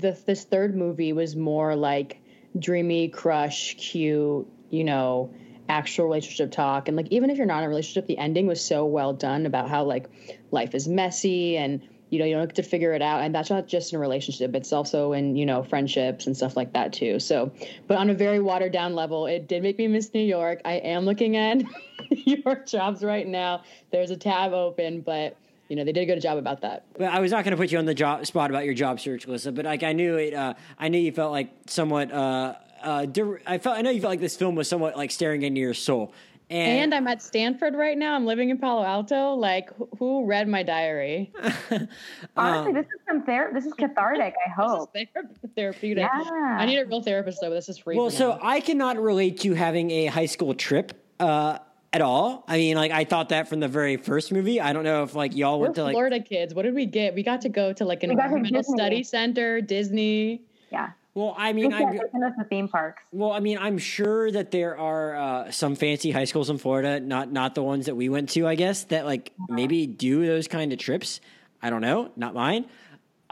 [0.00, 2.21] the this third movie was more like
[2.58, 5.32] dreamy crush, cute, you know,
[5.68, 6.88] actual relationship talk.
[6.88, 9.46] And like even if you're not in a relationship, the ending was so well done
[9.46, 10.06] about how like
[10.50, 13.22] life is messy and you know you don't get to figure it out.
[13.22, 16.56] And that's not just in a relationship it's also in you know friendships and stuff
[16.56, 17.18] like that too.
[17.18, 17.52] So
[17.86, 20.60] but on a very watered down level it did make me miss new york.
[20.64, 21.62] I am looking at
[22.10, 23.62] your jobs right now.
[23.90, 25.36] There's a tab open but
[25.72, 26.84] you know they did a good job about that.
[26.98, 29.00] Well, I was not going to put you on the job spot about your job
[29.00, 30.34] search, Alyssa, but like I knew it.
[30.34, 32.12] Uh, I knew you felt like somewhat.
[32.12, 33.06] Uh, uh,
[33.46, 33.78] I felt.
[33.78, 36.12] I know you felt like this film was somewhat like staring into your soul.
[36.50, 38.14] And, and, I'm at Stanford right now.
[38.14, 39.32] I'm living in Palo Alto.
[39.32, 41.32] Like, who read my diary?
[41.40, 41.88] Honestly,
[42.36, 44.34] um, this is some ther- This is cathartic.
[44.46, 44.92] I hope.
[44.92, 45.08] This
[45.42, 46.04] is therapeutic.
[46.04, 46.56] Yeah.
[46.60, 47.48] I need a real therapist though.
[47.48, 47.96] This is free.
[47.96, 50.92] Well, so I cannot relate to having a high school trip.
[51.18, 51.60] Uh,
[51.92, 52.44] at all.
[52.48, 54.60] I mean, like I thought that from the very first movie.
[54.60, 56.54] I don't know if like y'all We're went to like Florida kids.
[56.54, 57.14] What did we get?
[57.14, 60.42] We got to go to like an environmental study center, Disney.
[60.70, 60.90] Yeah.
[61.14, 63.02] Well, I mean, I'm the theme parks.
[63.12, 67.00] Well, I mean, I'm sure that there are uh, some fancy high schools in Florida,
[67.00, 69.54] not not the ones that we went to, I guess, that like uh-huh.
[69.54, 71.20] maybe do those kind of trips.
[71.60, 72.64] I don't know, not mine.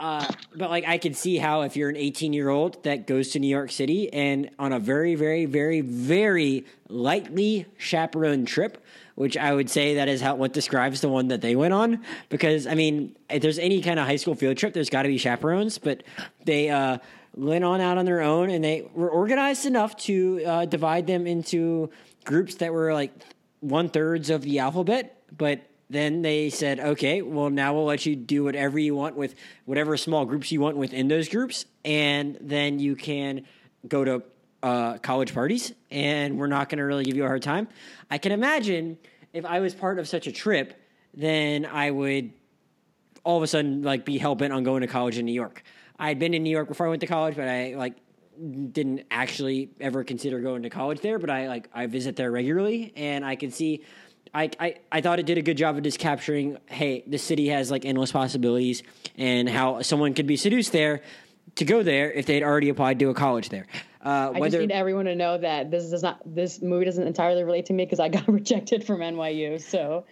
[0.01, 3.29] Uh, but like I can see how if you're an 18 year old that goes
[3.29, 8.83] to New York City and on a very, very, very, very lightly chaperoned trip,
[9.13, 12.03] which I would say that is how what describes the one that they went on.
[12.29, 15.07] Because I mean, if there's any kind of high school field trip, there's got to
[15.07, 16.01] be chaperones, but
[16.45, 16.97] they uh,
[17.35, 21.27] went on out on their own and they were organized enough to uh, divide them
[21.27, 21.91] into
[22.25, 23.11] groups that were like
[23.59, 25.61] one thirds of the alphabet, but
[25.91, 29.97] then they said, okay, well, now we'll let you do whatever you want with whatever
[29.97, 31.65] small groups you want within those groups.
[31.83, 33.45] And then you can
[33.85, 34.23] go to
[34.63, 37.67] uh, college parties, and we're not going to really give you a hard time.
[38.09, 38.99] I can imagine
[39.33, 40.79] if I was part of such a trip,
[41.13, 42.31] then I would
[43.23, 45.61] all of a sudden like be hell bent on going to college in New York.
[45.99, 47.95] I had been in New York before I went to college, but I like
[48.71, 51.19] didn't actually ever consider going to college there.
[51.19, 53.83] But I like I visit there regularly, and I can see
[54.33, 57.49] I, I, I thought it did a good job of just capturing hey the city
[57.49, 58.81] has like endless possibilities
[59.17, 61.01] and how someone could be seduced there
[61.55, 63.67] to go there if they'd already applied to a college there.
[64.03, 67.05] Uh, I whether, just need everyone to know that this does not this movie doesn't
[67.05, 70.05] entirely relate to me because I got rejected from NYU, so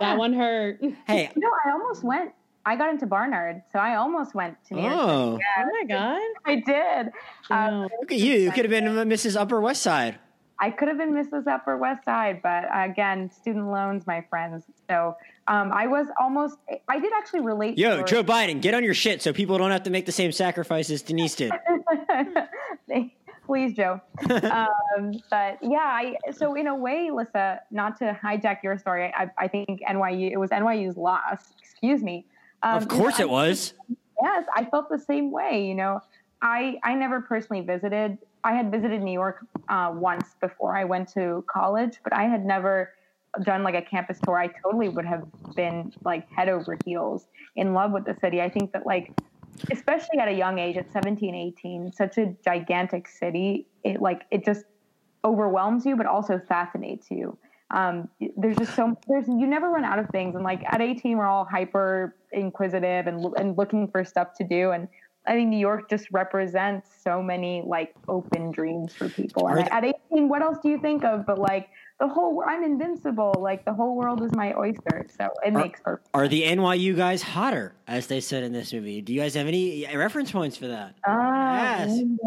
[0.00, 0.80] that one hurt.
[1.06, 2.32] Hey, you know, I almost went.
[2.66, 4.94] I got into Barnard, so I almost went to New York.
[4.96, 7.12] Oh, yeah, oh my god, I did.
[7.50, 8.36] Um, Look at you!
[8.36, 9.38] You could have been Mrs.
[9.38, 10.18] Upper West Side.
[10.64, 11.46] I could have been Mrs.
[11.46, 14.64] Upper West Side, but again, student loans, my friends.
[14.88, 15.14] So
[15.46, 16.56] um, I was almost.
[16.88, 17.76] I did actually relate.
[17.76, 20.32] Yo, Joe Biden, get on your shit so people don't have to make the same
[20.32, 21.52] sacrifices Denise did.
[23.46, 24.00] Please, Joe.
[24.30, 29.30] um, but yeah, I, so in a way, Lissa, not to hijack your story, I,
[29.36, 30.32] I think NYU.
[30.32, 31.52] It was NYU's loss.
[31.60, 32.24] Excuse me.
[32.62, 33.74] Um, of course, you know, it was.
[34.22, 35.66] Yes, I felt the same way.
[35.66, 36.00] You know,
[36.42, 41.08] I I never personally visited I had visited New York uh, once before I went
[41.14, 42.92] to college, but I had never
[43.42, 44.38] done like a campus tour.
[44.38, 45.24] I totally would have
[45.56, 48.42] been like head over heels in love with the city.
[48.42, 49.12] I think that like
[49.72, 54.44] especially at a young age at 17 18 such a gigantic city it like it
[54.44, 54.64] just
[55.24, 57.38] overwhelms you but also fascinates you
[57.70, 61.16] um, there's just so there's you never run out of things and like at 18
[61.16, 64.88] we're all hyper inquisitive and, and looking for stuff to do and
[65.26, 69.48] I think New York just represents so many like open dreams for people.
[69.48, 71.24] And at 18, what else do you think of?
[71.24, 73.34] But like the whole, I'm invincible.
[73.38, 75.06] Like the whole world is my oyster.
[75.18, 76.08] So it are, makes perfect.
[76.12, 79.00] Are the NYU guys hotter, as they said in this movie?
[79.00, 80.94] Do you guys have any reference points for that?
[81.08, 81.86] Uh,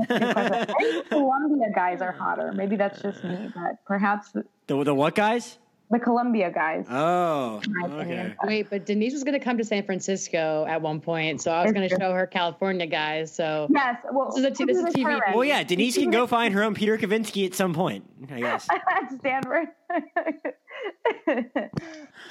[0.10, 1.06] yes.
[1.10, 2.52] Columbia guys are hotter.
[2.54, 4.44] Maybe that's just me, but perhaps the
[4.84, 5.60] the what guys?
[5.90, 6.86] The Columbia guys.
[6.90, 8.36] Oh, okay.
[8.44, 11.64] Wait, but Denise was going to come to San Francisco at one point, so I
[11.64, 13.34] was going to show her California guys.
[13.34, 13.98] So Yes.
[14.12, 14.96] Well, This is a t- this is to TV.
[14.96, 15.36] determined.
[15.36, 18.68] Well, yeah, Denise can go find her own Peter Kavinsky at some point, I guess.
[18.72, 19.68] at Stanford.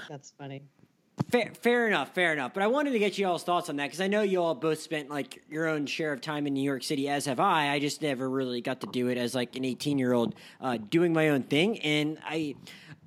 [0.09, 0.62] that's funny.
[1.31, 2.53] Fair, fair enough, fair enough.
[2.53, 4.55] But I wanted to get you all's thoughts on that because I know you all
[4.55, 7.71] both spent like your own share of time in New York City, as have I.
[7.71, 10.77] I just never really got to do it as like an 18 year old uh,
[10.77, 12.55] doing my own thing, and I.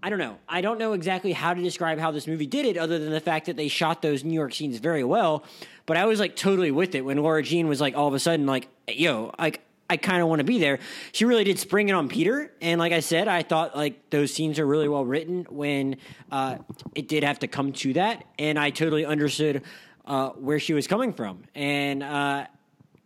[0.01, 0.37] I don't know.
[0.47, 3.19] I don't know exactly how to describe how this movie did it, other than the
[3.19, 5.43] fact that they shot those New York scenes very well.
[5.85, 8.19] But I was like totally with it when Laura Jean was like all of a
[8.19, 10.79] sudden like, "Yo, like I kind of want to be there."
[11.11, 14.33] She really did spring it on Peter, and like I said, I thought like those
[14.33, 15.97] scenes are really well written when
[16.31, 16.57] uh,
[16.95, 19.63] it did have to come to that, and I totally understood
[20.05, 22.03] uh, where she was coming from, and.
[22.03, 22.45] Uh,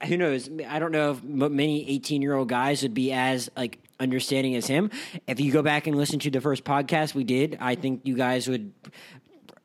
[0.05, 0.49] who knows?
[0.67, 4.67] I don't know if many 18 year old guys would be as like understanding as
[4.67, 4.91] him.
[5.27, 8.15] If you go back and listen to the first podcast we did, I think you
[8.15, 8.73] guys would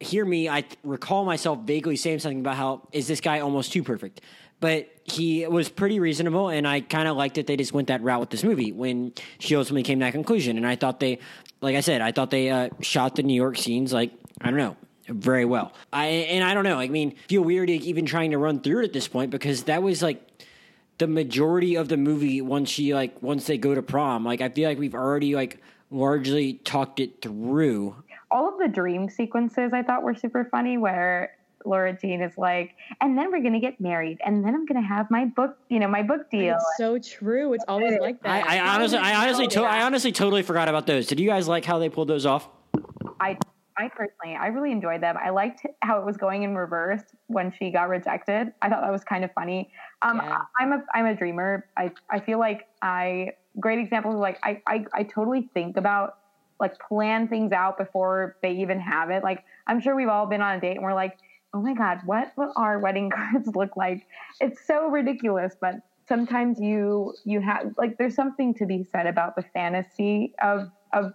[0.01, 0.48] hear me.
[0.48, 4.20] I recall myself vaguely saying something about how is this guy almost too perfect,
[4.61, 8.03] but he was pretty reasonable, and I kind of liked that they just went that
[8.03, 10.57] route with this movie when she ultimately came to that conclusion.
[10.57, 11.18] And I thought they,
[11.61, 14.59] like I said, I thought they uh, shot the New York scenes like I don't
[14.59, 14.77] know
[15.09, 15.72] very well.
[15.92, 16.79] I and I don't know.
[16.79, 19.83] I mean, feel weird even trying to run through it at this point because that
[19.83, 20.22] was like
[20.99, 24.25] the majority of the movie once she like once they go to prom.
[24.25, 27.97] Like I feel like we've already like largely talked it through.
[28.31, 31.33] All of the dream sequences I thought were super funny where
[31.65, 35.11] Laura Jean is like, and then we're gonna get married, and then I'm gonna have
[35.11, 36.57] my book, you know, my book deal.
[36.57, 37.53] It's so true.
[37.53, 38.47] It's always like that.
[38.47, 41.07] I, I honestly, I honestly, to, I honestly totally forgot about those.
[41.07, 42.49] Did you guys like how they pulled those off?
[43.21, 43.37] I
[43.77, 45.17] I personally I really enjoyed them.
[45.23, 48.53] I liked how it was going in reverse when she got rejected.
[48.61, 49.71] I thought that was kind of funny.
[50.03, 50.43] Um, Yeah.
[50.59, 51.67] I, am a I'm a dreamer.
[51.77, 56.19] I I feel like I great examples of like I, I I totally think about
[56.61, 59.23] like plan things out before they even have it.
[59.23, 61.19] Like I'm sure we've all been on a date and we're like,
[61.55, 64.07] oh my god, what will our wedding cards look like?
[64.41, 65.77] It's so ridiculous, but
[66.09, 71.13] sometimes you you have like there's something to be said about the fantasy of of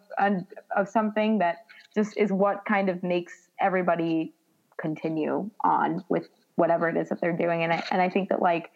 [0.75, 1.65] of something that
[1.95, 4.33] just is what kind of makes everybody
[4.77, 7.63] continue on with whatever it is that they're doing.
[7.63, 8.71] And I, and I think that like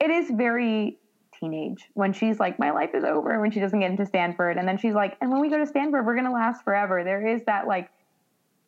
[0.00, 0.98] it is very
[1.38, 4.56] teenage when she's like, my life is over when she doesn't get into Stanford.
[4.58, 7.04] And then she's like, and when we go to Stanford, we're going to last forever.
[7.04, 7.90] There is that like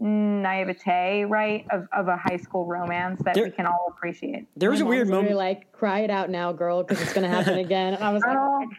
[0.00, 4.46] naivete, right, of, of a high school romance that There- we can all appreciate.
[4.56, 5.58] There was My a weird mom's literally moment.
[5.60, 7.94] like, cry it out now, girl, because it's going to happen again.
[7.94, 8.36] And I was like,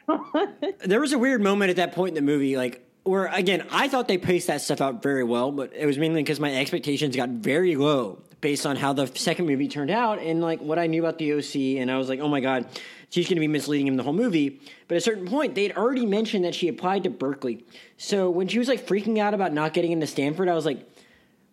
[0.10, 0.48] oh.
[0.86, 3.88] There was a weird moment at that point in the movie, like where again, I
[3.88, 7.16] thought they paced that stuff out very well, but it was mainly because my expectations
[7.16, 10.86] got very low based on how the second movie turned out and like what I
[10.86, 12.67] knew about the OC, and I was like, oh my god,
[13.10, 14.62] she's going to be misleading him the whole movie.
[14.88, 17.65] But at a certain point, they'd already mentioned that she applied to Berkeley,
[17.97, 20.88] so when she was like freaking out about not getting into Stanford, I was like.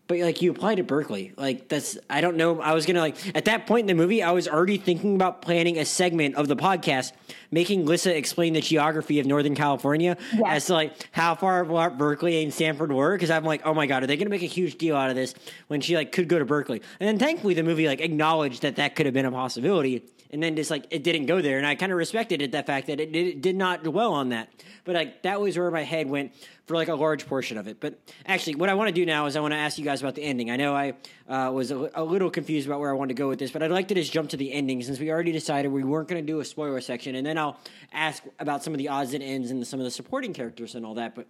[0.09, 2.61] But like you applied to Berkeley, like that's I don't know.
[2.61, 5.41] I was gonna like at that point in the movie, I was already thinking about
[5.43, 7.13] planning a segment of the podcast,
[7.51, 10.43] making Lissa explain the geography of Northern California Yes.
[10.47, 13.15] as to like how far apart Berkeley and Stanford were.
[13.15, 15.17] Because I'm like, oh my god, are they gonna make a huge deal out of
[15.17, 15.35] this
[15.69, 16.83] when she like could go to Berkeley?
[17.01, 20.43] And then thankfully the movie like acknowledged that that could have been a possibility, and
[20.43, 22.87] then just like it didn't go there, and I kind of respected it that fact
[22.87, 24.49] that it did, it did not dwell on that.
[24.85, 26.33] But like that was where my head went
[26.67, 27.81] for like a large portion of it.
[27.81, 30.01] But actually, what I want to do now is I want to ask you guys
[30.01, 30.51] about the ending.
[30.51, 30.95] I know I
[31.29, 33.63] uh, was a, a little confused about where I wanted to go with this, but
[33.63, 36.25] I'd like to just jump to the ending since we already decided we weren't going
[36.25, 37.59] to do a spoiler section, and then I'll
[37.93, 40.87] ask about some of the odds and ends and some of the supporting characters and
[40.87, 41.15] all that.
[41.15, 41.27] But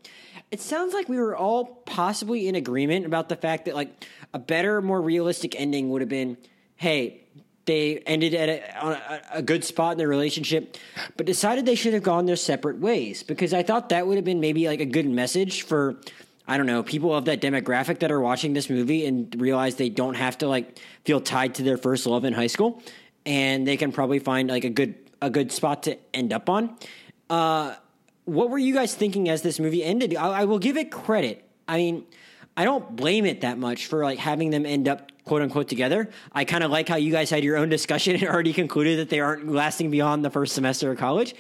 [0.53, 4.39] it sounds like we were all possibly in agreement about the fact that like a
[4.39, 6.37] better, more realistic ending would have been,
[6.77, 7.22] hey.
[7.65, 10.77] They ended at a, a good spot in their relationship,
[11.17, 14.25] but decided they should have gone their separate ways because I thought that would have
[14.25, 15.97] been maybe like a good message for
[16.47, 19.89] I don't know, people of that demographic that are watching this movie and realize they
[19.89, 22.83] don't have to like feel tied to their first love in high school
[23.25, 26.77] and they can probably find like a good a good spot to end up on.
[27.31, 27.77] Uh
[28.25, 30.15] what were you guys thinking as this movie ended?
[30.17, 31.49] I, I will give it credit.
[31.67, 32.07] I mean,
[32.57, 36.11] I don't blame it that much for like having them end up quote unquote together.
[36.33, 39.09] I kind of like how you guys had your own discussion and already concluded that
[39.09, 41.35] they aren't lasting beyond the first semester of college.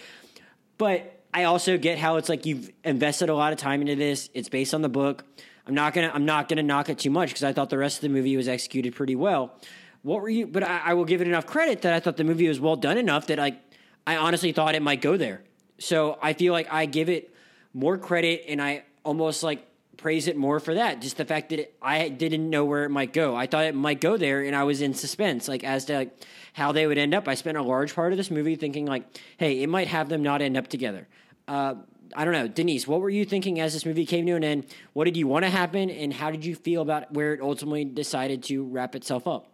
[0.79, 4.31] But I also get how it's like you've invested a lot of time into this.
[4.35, 5.25] It's based on the book.
[5.67, 7.99] I'm not gonna I'm not gonna knock it too much because I thought the rest
[7.99, 9.55] of the movie was executed pretty well.
[10.03, 10.47] What were you?
[10.47, 12.77] But I, I will give it enough credit that I thought the movie was well
[12.77, 13.61] done enough that like
[14.07, 15.45] I honestly thought it might go there.
[15.79, 17.35] So I feel like I give it
[17.73, 19.67] more credit and I almost like
[20.03, 21.01] praise it more for that.
[21.01, 23.35] Just the fact that it, I didn't know where it might go.
[23.35, 26.25] I thought it might go there, and I was in suspense, like as to like,
[26.53, 27.29] how they would end up.
[27.29, 29.05] I spent a large part of this movie thinking, like,
[29.39, 31.09] hey, it might have them not end up together.
[31.49, 31.77] Uh,
[32.15, 34.67] I don't know, Denise, what were you thinking as this movie came to an end?
[34.93, 37.85] What did you want to happen, and how did you feel about where it ultimately
[37.85, 39.49] decided to wrap itself up?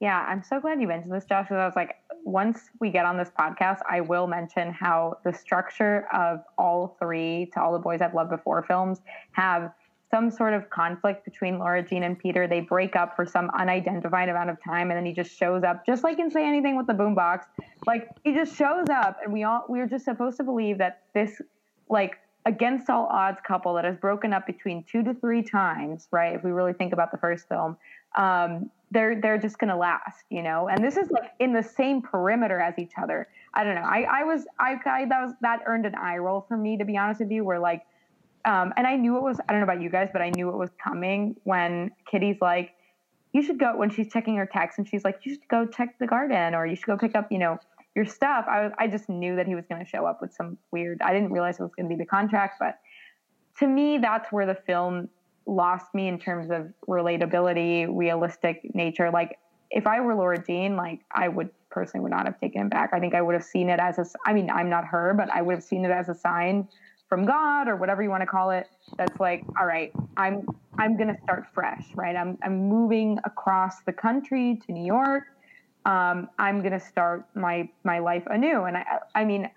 [0.00, 1.44] Yeah, I'm so glad you mentioned this, Josh.
[1.44, 5.32] Because I was like, once we get on this podcast, I will mention how the
[5.32, 9.72] structure of all three to all the boys I've loved before films have
[10.10, 12.48] some sort of conflict between Laura Jean and Peter.
[12.48, 15.86] They break up for some unidentified amount of time, and then he just shows up,
[15.86, 17.44] just like in Say Anything with the boombox.
[17.86, 21.02] Like he just shows up, and we all we are just supposed to believe that
[21.14, 21.40] this
[21.88, 26.34] like against all odds couple that has broken up between two to three times, right?
[26.34, 27.76] If we really think about the first film,
[28.16, 30.68] um, they're they're just gonna last, you know.
[30.68, 33.28] And this is like in the same perimeter as each other.
[33.54, 33.82] I don't know.
[33.82, 36.84] I I was I, I that was that earned an eye roll for me to
[36.84, 37.44] be honest with you.
[37.44, 37.82] Where like
[38.46, 40.48] um, and I knew it was, I don't know about you guys, but I knew
[40.50, 42.74] it was coming when Kitty's like,
[43.32, 45.98] you should go, when she's checking her text and she's like, you should go check
[45.98, 47.58] the garden or you should go pick up, you know,
[47.96, 48.46] your stuff.
[48.48, 51.02] I, was, I just knew that he was going to show up with some weird,
[51.02, 52.78] I didn't realize it was going to be the contract, but
[53.58, 55.08] to me, that's where the film
[55.46, 59.10] lost me in terms of relatability, realistic nature.
[59.10, 59.38] Like,
[59.70, 62.90] if I were Laura Jean, like, I would personally would not have taken him back.
[62.92, 65.30] I think I would have seen it as a, I mean, I'm not her, but
[65.30, 66.68] I would have seen it as a sign
[67.08, 70.46] from God or whatever you want to call it that's like all right I'm
[70.78, 75.24] I'm to start fresh right I'm I'm moving across the country to New York
[75.84, 79.48] um, I'm to start my my life anew and I I mean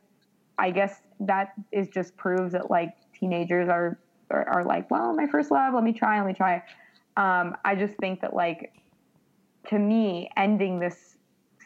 [0.57, 3.97] I guess that is just proves that like teenagers are
[4.29, 6.63] are, are like well my first love let me try let me try
[7.17, 8.73] um, I just think that like
[9.67, 11.17] to me ending this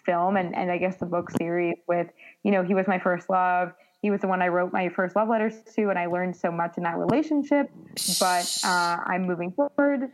[0.05, 2.07] film and, and I guess the book series with
[2.43, 3.73] you know he was my first love
[4.03, 6.51] he was the one I wrote my first love letters to, and I learned so
[6.51, 7.71] much in that relationship.
[8.19, 10.11] But uh, I'm moving forward.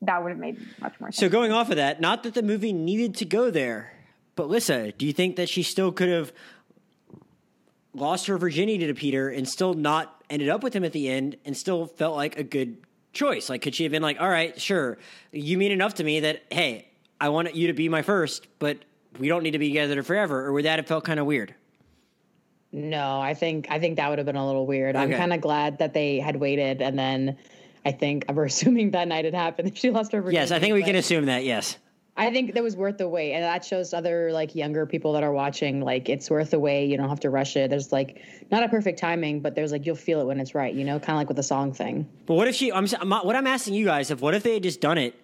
[0.00, 1.18] That would have made much more sense.
[1.18, 3.92] So, going off of that, not that the movie needed to go there,
[4.36, 6.32] but Lissa, do you think that she still could have
[7.92, 11.36] lost her virginity to Peter and still not ended up with him at the end
[11.44, 12.78] and still felt like a good
[13.12, 13.48] choice?
[13.48, 14.98] Like, could she have been like, all right, sure,
[15.32, 16.88] you mean enough to me that, hey,
[17.20, 18.78] I want you to be my first, but
[19.18, 20.46] we don't need to be together forever?
[20.46, 21.54] Or would that have felt kind of weird?
[22.72, 24.96] No, I think I think that would have been a little weird.
[24.96, 25.02] Okay.
[25.02, 27.38] I'm kind of glad that they had waited, and then
[27.86, 29.78] I think we're assuming that night had happened.
[29.78, 30.42] She lost her virginity.
[30.42, 31.44] Yes, I think we can assume that.
[31.44, 31.78] Yes.
[32.18, 35.22] I think that was worth the wait, and that shows other like younger people that
[35.22, 36.86] are watching like it's worth the wait.
[36.86, 37.68] You don't have to rush it.
[37.68, 40.74] There's like not a perfect timing, but there's like you'll feel it when it's right.
[40.74, 42.08] You know, kind of like with the song thing.
[42.24, 42.72] But what if she?
[42.72, 45.14] I'm what I'm asking you guys if what if they had just done it,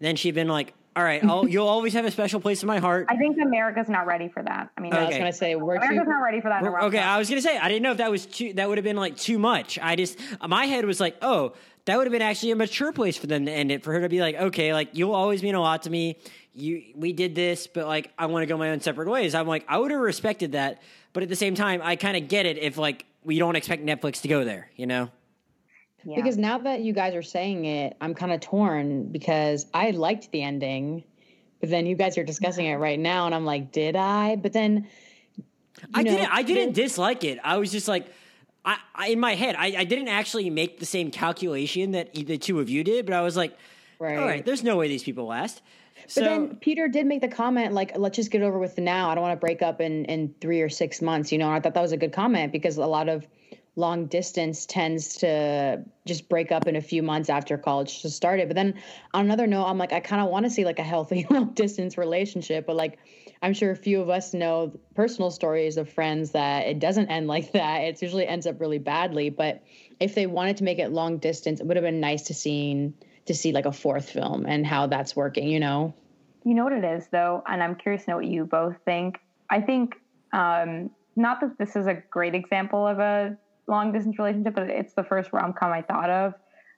[0.00, 2.78] then she'd been like, all right, I'll, you'll always have a special place in my
[2.78, 3.06] heart.
[3.08, 4.70] I think America's not ready for that.
[4.76, 5.02] I mean, okay.
[5.02, 6.64] I was going to say we're America's too, not ready for that.
[6.64, 8.54] okay, I was going to say I didn't know if that was too.
[8.54, 9.78] That would have been like too much.
[9.80, 13.16] I just my head was like, oh, that would have been actually a mature place
[13.16, 13.84] for them to end it.
[13.84, 16.18] For her to be like, okay, like you'll always mean a lot to me.
[16.52, 19.34] You we did this, but like I want to go my own separate ways.
[19.34, 20.82] I'm like I would have respected that,
[21.12, 23.84] but at the same time, I kind of get it if like we don't expect
[23.84, 24.70] Netflix to go there.
[24.76, 25.10] You know.
[26.02, 26.16] Yeah.
[26.16, 30.30] Because now that you guys are saying it, I'm kind of torn because I liked
[30.32, 31.04] the ending
[31.60, 34.36] but then you guys are discussing it right now, and I'm like, did I?
[34.36, 34.88] But then
[35.94, 36.32] I know, didn't.
[36.32, 37.38] I didn't then, dislike it.
[37.44, 38.06] I was just like,
[38.64, 42.38] I, I in my head, I, I, didn't actually make the same calculation that the
[42.38, 43.04] two of you did.
[43.04, 43.56] But I was like,
[43.98, 44.18] right.
[44.18, 45.60] all right, there's no way these people last.
[46.14, 49.10] But so, then Peter did make the comment like, "Let's just get over with now.
[49.10, 51.60] I don't want to break up in in three or six months." You know, I
[51.60, 53.26] thought that was a good comment because a lot of
[53.76, 58.48] long distance tends to just break up in a few months after college just started.
[58.48, 58.74] But then
[59.14, 61.52] on another note, I'm like, I kind of want to see like a healthy long
[61.52, 62.98] distance relationship, but like
[63.42, 67.28] I'm sure a few of us know personal stories of friends that it doesn't end
[67.28, 67.82] like that.
[67.82, 69.30] It usually ends up really badly.
[69.30, 69.62] But
[70.00, 72.92] if they wanted to make it long distance, it would have been nice to see
[73.26, 75.94] to see like a fourth film and how that's working, you know?
[76.44, 79.18] You know what it is though, and I'm curious to know what you both think.
[79.50, 79.96] I think
[80.32, 83.36] um, not that this is a great example of a
[83.66, 86.34] long distance relationship, but it's the first rom com I thought of.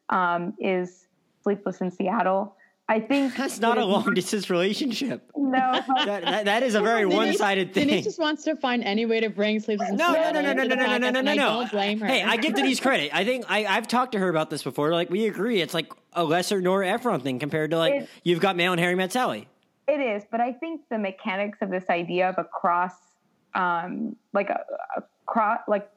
[0.08, 1.06] Um, is
[1.42, 2.56] Sleepless in Seattle.
[2.88, 5.30] I think that's not a long distance relationship.
[5.42, 5.72] No,
[6.06, 7.88] that, that, that is a very one sided thing.
[7.88, 10.42] Denise just wants to find any way to bring Sleepless in no, Seattle.
[10.42, 11.60] No, no, no, no, no, no, no, no, no, no.
[11.60, 12.06] Don't blame her.
[12.06, 13.10] Hey, I give Denise credit.
[13.12, 14.92] I think I, I've talked to her about this before.
[14.92, 18.40] Like we agree, it's like a lesser Nora Ephron thing compared to like it, you've
[18.40, 19.46] got Mail and Harry Met Sally.
[19.88, 22.94] It is, but I think the mechanics of this idea of a cross,
[23.54, 24.60] um, like a,
[24.96, 25.90] a cross, like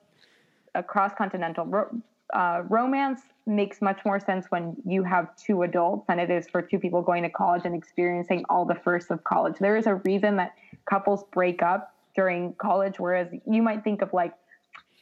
[0.73, 2.01] a cross continental ro-
[2.33, 6.61] uh, romance makes much more sense when you have two adults than it is for
[6.61, 9.55] two people going to college and experiencing all the firsts of college.
[9.59, 10.53] There is a reason that
[10.89, 14.33] couples break up during college, whereas you might think of like,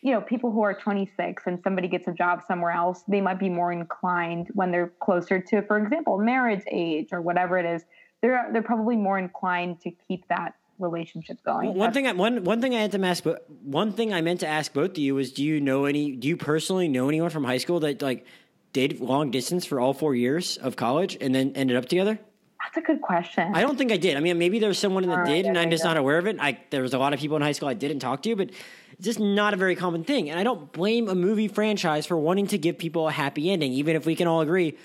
[0.02, 3.40] you know, people who are 26 and somebody gets a job somewhere else, they might
[3.40, 7.86] be more inclined when they're closer to, for example, marriage age or whatever it is.
[8.24, 11.68] They're they're probably more inclined to keep that relationship going.
[11.68, 14.22] Well, one thing, I, one one thing I had to ask, but one thing I
[14.22, 16.14] meant to ask both of you was, do you know any?
[16.14, 18.26] Do you personally know anyone from high school that like
[18.72, 22.18] dated long distance for all four years of college and then ended up together?
[22.64, 23.52] That's a good question.
[23.54, 24.16] I don't think I did.
[24.16, 26.26] I mean, maybe there's someone that All did, right, and I'm just not aware of
[26.26, 26.38] it.
[26.40, 28.52] I there was a lot of people in high school I didn't talk to, but
[28.94, 30.30] it's just not a very common thing.
[30.30, 33.74] And I don't blame a movie franchise for wanting to give people a happy ending,
[33.74, 34.78] even if we can all agree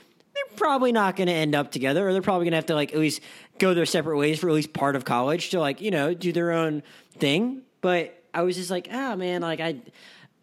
[0.57, 2.93] probably not going to end up together, or they're probably going to have to like
[2.93, 3.21] at least
[3.59, 6.33] go their separate ways for at least part of college to like you know do
[6.33, 6.83] their own
[7.19, 7.63] thing.
[7.81, 9.81] But I was just like, ah, man, like I.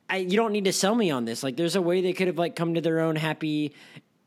[0.07, 1.41] I, you don't need to sell me on this.
[1.41, 3.73] Like, there's a way they could have like come to their own happy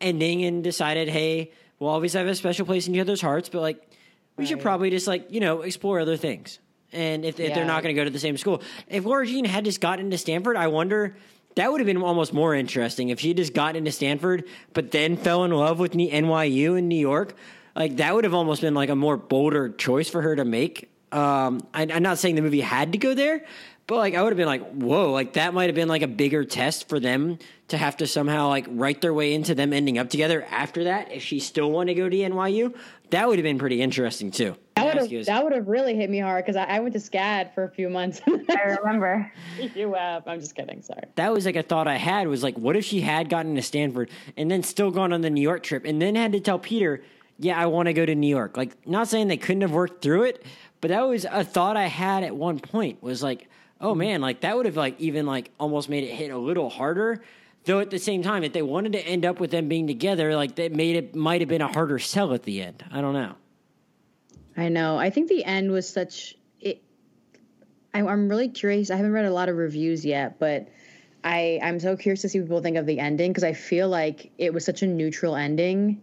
[0.00, 3.60] ending and decided, hey, we'll always have a special place in each other's hearts, but
[3.60, 3.88] like,
[4.36, 6.58] we should probably just like you know explore other things.
[6.92, 9.44] And if, if they're not going to go to the same school, if Laura Jean
[9.44, 11.16] had just gotten into Stanford, I wonder
[11.54, 14.44] that would have been almost more interesting if she just got into Stanford,
[14.74, 17.34] but then fell in love with NYU in New York.
[17.74, 20.90] Like that would have almost been like a more bolder choice for her to make.
[21.12, 23.44] Um, I, I'm not saying the movie had to go there,
[23.86, 26.08] but like I would have been like, whoa, like that might have been like a
[26.08, 27.38] bigger test for them
[27.68, 31.12] to have to somehow like write their way into them ending up together after that.
[31.12, 32.74] If she still wanted to go to NYU,
[33.10, 34.56] that would have been pretty interesting too.
[34.76, 37.00] That would have that would have really hit me hard because I, I went to
[37.00, 38.20] SCAD for a few months.
[38.26, 39.30] I remember.
[39.74, 40.26] you have.
[40.26, 40.82] I'm just kidding.
[40.82, 41.02] Sorry.
[41.16, 43.62] that was like a thought I had was like, what if she had gotten to
[43.62, 46.58] Stanford and then still gone on the New York trip and then had to tell
[46.58, 47.02] Peter,
[47.38, 48.56] yeah, I want to go to New York.
[48.56, 50.44] Like, not saying they couldn't have worked through it,
[50.80, 53.48] but that was a thought I had at one point was like,
[53.80, 53.98] oh mm-hmm.
[53.98, 57.22] man, like that would have like even like almost made it hit a little harder.
[57.68, 60.34] Though at the same time, if they wanted to end up with them being together,
[60.34, 62.82] like that made it might have been a harder sell at the end.
[62.90, 63.34] I don't know.
[64.56, 64.96] I know.
[64.96, 66.82] I think the end was such it.
[67.92, 68.90] I, I'm really curious.
[68.90, 70.70] I haven't read a lot of reviews yet, but
[71.22, 73.90] I I'm so curious to see what people think of the ending because I feel
[73.90, 76.00] like it was such a neutral ending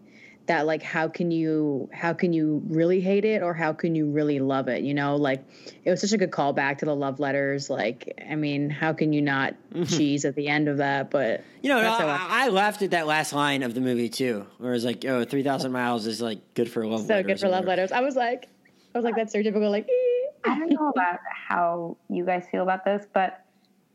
[0.48, 4.10] that like how can you how can you really hate it or how can you
[4.10, 4.84] really love it?
[4.84, 5.44] You know, like
[5.84, 7.70] it was such a good callback to the love letters.
[7.70, 9.84] Like I mean, how can you not mm-hmm.
[9.84, 11.10] cheese at the end of that?
[11.10, 14.10] But You know, that's how I, I laughed at that last line of the movie
[14.10, 17.26] too, where it's like, "Oh, three thousand miles is like good for love." so letters
[17.26, 17.92] good for love letters.
[17.92, 18.48] I was like,
[18.94, 19.88] I was like that stereotypical like.
[19.90, 20.12] "Ee."
[20.48, 23.46] I don't know about how you guys feel about this, but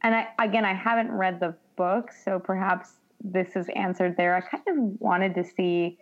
[0.03, 4.35] and I again I haven't read the book, so perhaps this is answered there.
[4.35, 5.99] I kind of wanted to see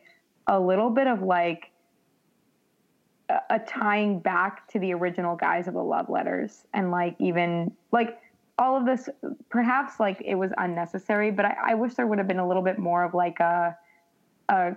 [0.48, 1.70] a little bit of like
[3.28, 7.70] a, a tying back to the original guise of the love letters and like even
[7.92, 8.18] like
[8.58, 9.08] all of this
[9.50, 12.62] perhaps like it was unnecessary, but I, I wish there would have been a little
[12.62, 13.76] bit more of like a
[14.48, 14.76] a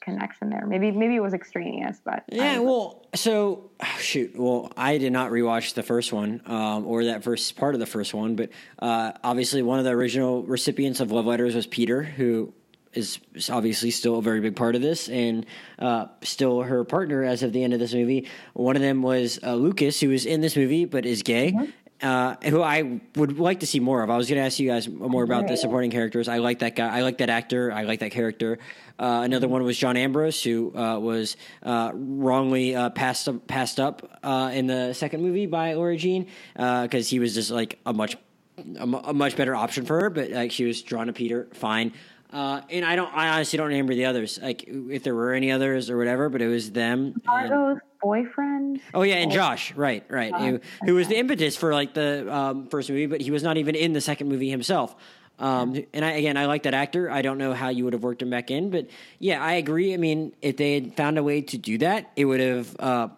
[0.00, 0.66] connection there.
[0.66, 4.36] Maybe maybe it was extraneous, but Yeah, well, so shoot.
[4.36, 7.86] Well, I did not rewatch the first one um, or that first part of the
[7.86, 8.50] first one, but
[8.80, 12.52] uh, obviously one of the original recipients of love letters was Peter, who
[12.94, 13.18] is
[13.50, 15.46] obviously still a very big part of this and
[15.78, 18.28] uh, still her partner as of the end of this movie.
[18.54, 21.54] One of them was uh, Lucas, who is in this movie but is gay.
[22.02, 24.10] Uh, who I would like to see more of.
[24.10, 26.26] I was going to ask you guys more about the supporting characters.
[26.26, 26.88] I like that guy.
[26.88, 27.70] I like that actor.
[27.70, 28.58] I like that character.
[28.98, 33.78] Uh, another one was John Ambrose, who uh, was uh, wrongly uh, passed up, passed
[33.78, 37.92] up uh, in the second movie by Laura Jean because he was just like a
[37.92, 38.16] much
[38.58, 40.10] a, a much better option for her.
[40.10, 41.92] But like she was drawn to Peter, fine.
[42.32, 43.14] Uh, and I don't.
[43.14, 44.38] I honestly don't remember the others.
[44.42, 47.20] Like if there were any others or whatever, but it was them.
[47.28, 48.80] and- boyfriend.
[48.92, 52.66] Oh yeah, and Josh, right, right, who, who was the impetus for like the um,
[52.66, 54.94] first movie, but he was not even in the second movie himself.
[55.38, 57.10] Um, and I, again, I like that actor.
[57.10, 59.94] I don't know how you would have worked him back in, but yeah, I agree.
[59.94, 63.08] I mean, if they had found a way to do that, it would have, uh,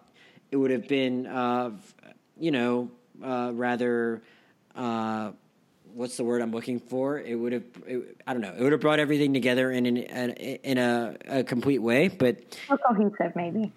[0.50, 1.70] it would have been, uh,
[2.38, 2.90] you know,
[3.22, 4.22] uh, rather.
[5.94, 7.18] What's the word I'm looking for?
[7.20, 9.96] It would have, it, I don't know, it would have brought everything together in an,
[9.96, 12.08] in, in a, a complete way.
[12.08, 13.72] But Feel cohesive, maybe.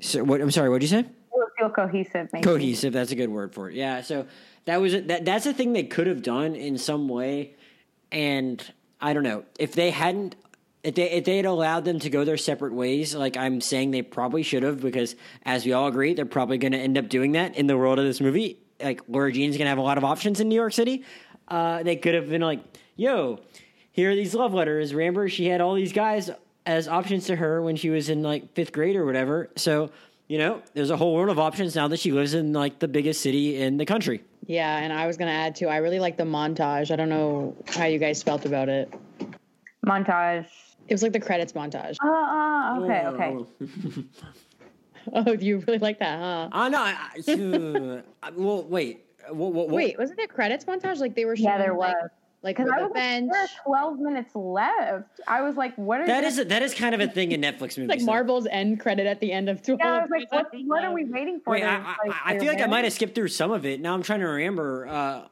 [0.00, 0.40] so, what?
[0.40, 1.08] I'm sorry, what did you say?
[1.32, 2.44] Feel, feel cohesive, maybe.
[2.44, 4.26] cohesive that's a good word for it yeah so
[4.66, 7.54] that was that that's a thing they could have done in some way
[8.10, 8.70] and
[9.00, 10.36] i don't know if they hadn't
[10.82, 13.90] if they if they had allowed them to go their separate ways like i'm saying
[13.92, 17.08] they probably should have because as we all agree they're probably going to end up
[17.08, 19.82] doing that in the world of this movie like laura jean's going to have a
[19.82, 21.02] lot of options in new york city
[21.48, 22.60] uh, they could have been like
[22.96, 23.38] yo
[23.92, 26.30] here are these love letters remember she had all these guys
[26.66, 29.90] as options to her when she was in like fifth grade or whatever so
[30.28, 32.88] you know, there's a whole world of options now that she lives in like the
[32.88, 34.22] biggest city in the country.
[34.46, 35.68] Yeah, and I was gonna add too.
[35.68, 36.90] I really like the montage.
[36.90, 38.90] I don't know how you guys felt about it.
[39.84, 40.46] Montage.
[40.88, 41.96] It was like the credits montage.
[42.00, 43.46] Ah, uh, okay, Oh.
[43.60, 44.04] okay.
[45.12, 46.48] Oh, you really like that, huh?
[46.52, 46.78] Ah, no.
[46.78, 49.04] I, I- well, wait.
[49.34, 50.98] What, what, what, Wait, wasn't there credits montage?
[51.00, 51.34] Like they were.
[51.34, 52.10] Yeah, showing, there like- was.
[52.42, 53.30] like Because with I the was like, bench.
[53.32, 55.20] there are 12 minutes left.
[55.28, 57.40] I was like, what are That you is that is kind of a thing in
[57.40, 57.88] Netflix movies.
[57.88, 58.06] like though.
[58.06, 59.80] Marvel's end credit at the end of 12.
[59.82, 61.52] Yeah, I was like, what, what are we waiting for?
[61.52, 63.80] Wait, They're, I, I, I feel like I might have skipped through some of it.
[63.80, 64.86] Now I'm trying to remember.
[64.88, 65.22] Uh,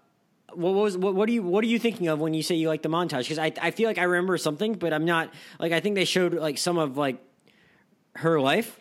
[0.53, 2.67] what was what, what are you what are you thinking of when you say you
[2.67, 3.21] like the montage?
[3.23, 6.05] Because I I feel like I remember something, but I'm not like I think they
[6.05, 7.23] showed like some of like
[8.17, 8.80] her life.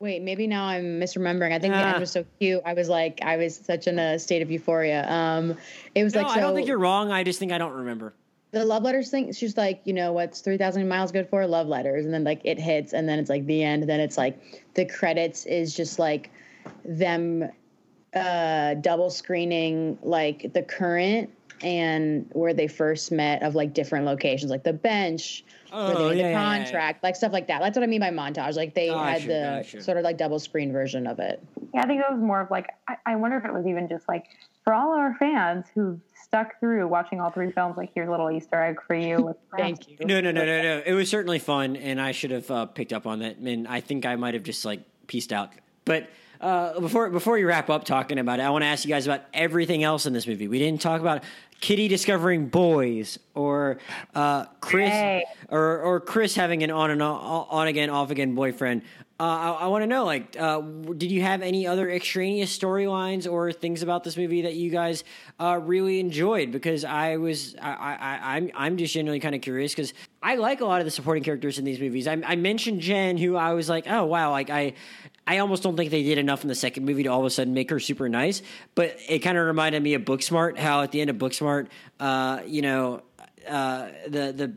[0.00, 1.52] Wait, maybe now I'm misremembering.
[1.52, 1.90] I think the Ah.
[1.90, 2.62] end was so cute.
[2.64, 5.04] I was like, I was such in a state of euphoria.
[5.10, 5.56] Um,
[5.94, 7.10] it was No, like, so I don't think you're wrong.
[7.10, 8.14] I just think I don't remember.
[8.52, 9.30] the love letters thing.
[9.32, 11.44] She's like, you know, what's three thousand miles good for?
[11.46, 13.82] Love letters, and then like it hits, and then it's like the end.
[13.88, 14.38] Then it's like
[14.74, 16.30] the credits is just like
[16.84, 17.50] them
[18.14, 21.28] uh double screening like the current
[21.62, 25.44] and where they first met of like different locations, like the bench.
[25.70, 26.56] where Oh, they yeah, the yeah, yeah.
[26.64, 27.60] contract, like stuff like that.
[27.60, 28.56] That's what I mean by montage.
[28.56, 29.82] Like they Gotcha, had the gotcha.
[29.82, 31.42] sort of like double screen version of it.
[31.74, 33.88] Yeah, I think it was more of like, I, I wonder if it was even
[33.88, 34.24] just like,
[34.64, 38.30] for all our fans who stuck through watching all three films, like, here's a little
[38.30, 39.34] Easter egg for you.
[39.56, 39.96] Thank you.
[40.00, 40.82] No, no, no, no, no.
[40.84, 43.38] It was certainly fun, and I should have uh, picked up on that.
[43.38, 45.52] And I think I might have just like pieced out.
[45.86, 46.10] But
[46.42, 49.06] uh, before before we wrap up talking about it, I want to ask you guys
[49.06, 50.48] about everything else in this movie.
[50.48, 51.24] We didn't talk about
[51.60, 53.78] Kitty discovering boys, or
[54.14, 55.24] uh, Chris, Hey.
[55.48, 58.82] or or Chris having an on and on, on again, off again boyfriend.
[59.20, 63.30] Uh, I, I want to know, like, uh, did you have any other extraneous storylines
[63.30, 65.02] or things about this movie that you guys
[65.40, 66.52] uh, really enjoyed?
[66.52, 69.92] Because I was, I, I, I'm, I'm just genuinely kind of curious because
[70.22, 72.06] I like a lot of the supporting characters in these movies.
[72.06, 74.74] I, I mentioned Gen, who I was like, oh wow, like I,
[75.26, 77.30] I almost don't think they did enough in the second movie to all of a
[77.30, 78.40] sudden make her super nice.
[78.76, 81.66] But it kind of reminded me of Booksmart, how at the end of Booksmart,
[81.98, 83.02] uh, you know,
[83.48, 84.54] uh, the the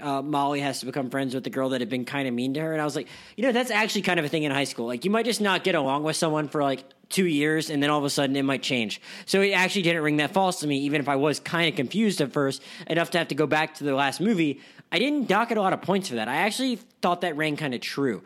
[0.00, 2.54] uh, Molly has to become friends with the girl that had been kind of mean
[2.54, 4.52] to her, and I was like, you know, that's actually kind of a thing in
[4.52, 4.86] high school.
[4.86, 7.90] Like, you might just not get along with someone for like two years, and then
[7.90, 9.00] all of a sudden it might change.
[9.26, 11.76] So it actually didn't ring that false to me, even if I was kind of
[11.76, 14.60] confused at first enough to have to go back to the last movie.
[14.92, 16.28] I didn't dock it a lot of points for that.
[16.28, 18.22] I actually thought that rang kind of true.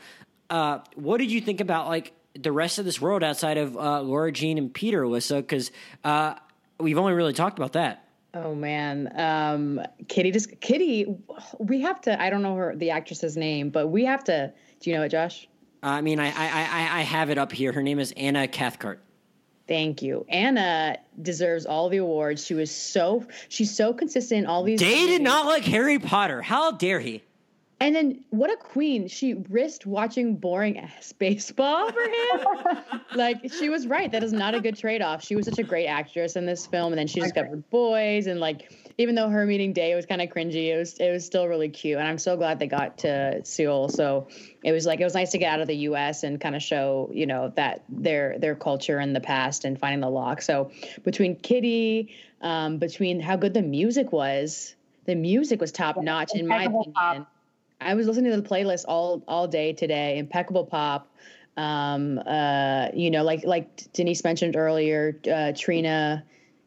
[0.51, 4.03] Uh, what did you think about like the rest of this world outside of uh,
[4.03, 5.39] Laura Jean and Peter, Alyssa?
[5.39, 5.73] Because
[6.05, 6.35] uh,
[6.79, 8.04] we've only really talked about that.
[8.35, 10.33] Oh man, um, Kitty.
[10.33, 11.17] Just Kitty.
[11.59, 12.21] We have to.
[12.21, 14.53] I don't know her the actress's name, but we have to.
[14.81, 15.49] Do you know it, Josh?
[15.83, 17.71] I mean, I, I, I, I have it up here.
[17.73, 19.03] Her name is Anna Cathcart.
[19.69, 20.27] Thank you.
[20.29, 22.45] Anna deserves all the awards.
[22.45, 23.25] She was so.
[23.49, 24.81] She's so consistent in all these.
[24.81, 26.43] Dae did not like Harry Potter.
[26.43, 27.23] How dare he?
[27.85, 29.09] And then what a queen.
[29.09, 32.79] She risked watching boring ass baseball for him.
[33.15, 34.11] like she was right.
[34.11, 35.23] That is not a good trade off.
[35.23, 36.95] She was such a great actress in this film.
[36.95, 40.31] And then she discovered boys and like even though her meeting Dae was kind of
[40.31, 41.99] cringy, it was it was still really cute.
[41.99, 43.91] And I'm so glad they got to Seoul.
[43.91, 44.29] So
[44.63, 46.63] it was like it was nice to get out of the US and kind of
[46.63, 50.41] show, you know, that their their culture in the past and finding the lock.
[50.41, 50.71] So
[51.03, 54.75] between Kitty, um, between how good the music was,
[55.05, 56.95] the music was top notch in my opinion.
[56.95, 57.31] pop.
[57.81, 60.19] I was listening to the playlist all all day today.
[60.19, 61.11] Impeccable pop.
[61.57, 66.25] Um, uh, you know, like like Denise mentioned earlier, uh, Trina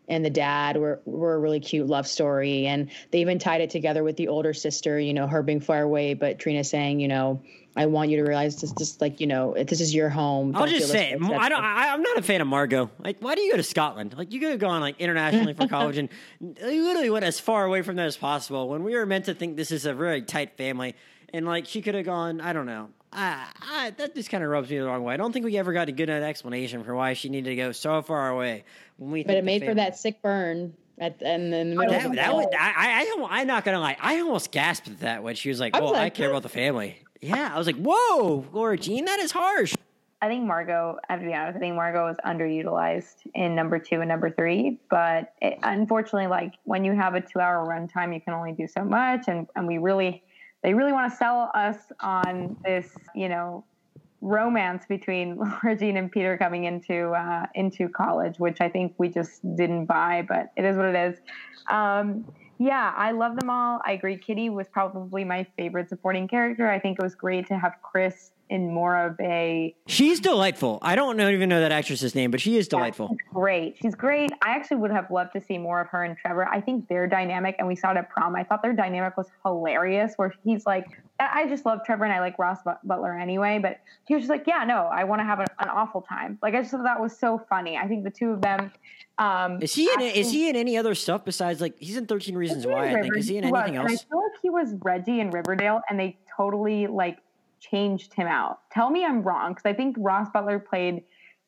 [0.07, 3.69] and the dad were were a really cute love story, and they even tied it
[3.69, 4.99] together with the older sister.
[4.99, 7.41] You know, her being far away, but Trina saying, you know,
[7.75, 10.55] I want you to realize this, just like you know, this is your home.
[10.55, 12.89] I'll just say, this i don't I, i'm not a fan of Margot.
[12.99, 14.15] Like, why do you go to Scotland?
[14.17, 17.65] Like, you could have gone like internationally for college, and you literally went as far
[17.65, 18.67] away from that as possible.
[18.69, 20.95] When we were meant to think this is a very tight family,
[21.33, 22.41] and like she could have gone.
[22.41, 22.89] I don't know.
[23.11, 25.13] I, I, that just kind of rubs me the wrong way.
[25.13, 27.55] I don't think we ever got a good enough explanation for why she needed to
[27.55, 28.65] go so far away.
[28.97, 31.93] When we, But it the made for that sick burn at and in the middle
[31.93, 32.45] oh, of That, the that film.
[32.59, 33.97] I, I, I, I'm not gonna lie.
[33.99, 36.43] I almost gasped at that when she was like, I "Well, I like, care about
[36.43, 39.75] the family." Yeah, I was like, "Whoa, Laura Jean, that is harsh."
[40.19, 43.77] I think Margot, I have to be honest, I think Margot was underutilized in number
[43.77, 44.79] two and number three.
[44.89, 48.67] But it, unfortunately, like when you have a two hour runtime, you can only do
[48.67, 49.25] so much.
[49.27, 50.23] And, and we really,
[50.63, 53.63] they really want to sell us on this, you know,
[54.21, 59.09] romance between Laura Jean and Peter coming into uh, into college, which I think we
[59.09, 61.19] just didn't buy, but it is what it is.
[61.69, 62.25] Um,
[62.59, 63.79] yeah, I love them all.
[63.85, 64.17] I agree.
[64.17, 66.69] Kitty was probably my favorite supporting character.
[66.69, 70.79] I think it was great to have Chris in more of a She's delightful.
[70.81, 73.09] I don't know, even know that actress's name, but she is delightful.
[73.09, 73.77] She's great.
[73.81, 74.31] She's great.
[74.41, 76.47] I actually would have loved to see more of her and Trevor.
[76.47, 78.35] I think their dynamic, and we saw it at prom.
[78.35, 80.13] I thought their dynamic was hilarious.
[80.17, 80.85] Where he's like,
[81.19, 84.45] I just love Trevor and I like Ross Butler anyway, but he was just like,
[84.45, 86.37] yeah, no, I want to have an, an awful time.
[86.41, 87.77] Like I just thought that was so funny.
[87.77, 88.71] I think the two of them.
[89.17, 90.01] Um, Is he in?
[90.01, 92.89] Is he in any other stuff besides like he's in Thirteen Reasons was Why?
[92.95, 93.91] I think is he in anything And else?
[93.91, 97.17] I feel like he was Reggie in Riverdale, and they totally like
[97.59, 98.59] changed him out.
[98.71, 101.03] Tell me I'm wrong because I think Ross Butler played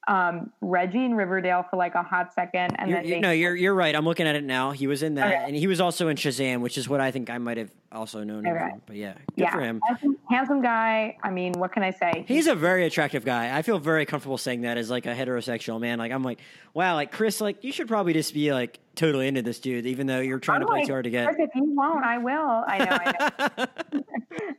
[0.07, 3.55] um, Reggie in Riverdale for like a hot second, and You're, then they, no, you're
[3.55, 3.95] you're right.
[3.95, 4.71] I'm looking at it now.
[4.71, 5.43] He was in that, Okay.
[5.45, 8.23] and he was also in Shazam, which is what I think I might have also
[8.23, 8.81] known him from.
[8.87, 9.81] But yeah, good yeah, for him.
[9.85, 11.15] handsome, handsome guy.
[11.21, 12.25] I mean, what can I say?
[12.27, 13.55] He's a very attractive guy.
[13.55, 15.99] I feel very comfortable saying that as like a heterosexual man.
[15.99, 16.39] Like I'm like,
[16.73, 20.07] wow, like Chris, like you should probably just be like totally into this dude, even
[20.07, 21.35] though you're trying I'm to play like, too hard to get.
[21.37, 22.63] If you won't, I will.
[22.67, 22.97] I know.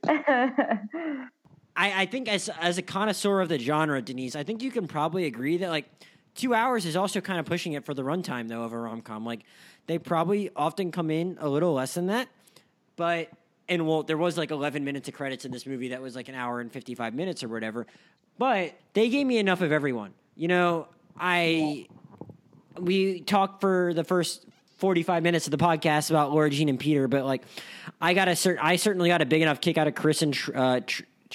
[0.06, 1.18] I know.
[1.76, 4.86] I, I think as as a connoisseur of the genre, Denise, I think you can
[4.86, 5.86] probably agree that like
[6.34, 9.00] two hours is also kind of pushing it for the runtime though of a rom
[9.02, 9.24] com.
[9.24, 9.44] Like
[9.86, 12.28] they probably often come in a little less than that,
[12.96, 13.30] but
[13.68, 16.28] and well, there was like 11 minutes of credits in this movie that was like
[16.28, 17.86] an hour and 55 minutes or whatever,
[18.36, 20.12] but they gave me enough of everyone.
[20.34, 21.86] You know, I
[22.78, 24.46] we talked for the first
[24.78, 27.42] 45 minutes of the podcast about Laura Jean and Peter, but like
[28.00, 30.36] I got a cert- I certainly got a big enough kick out of Chris and
[30.54, 30.80] uh,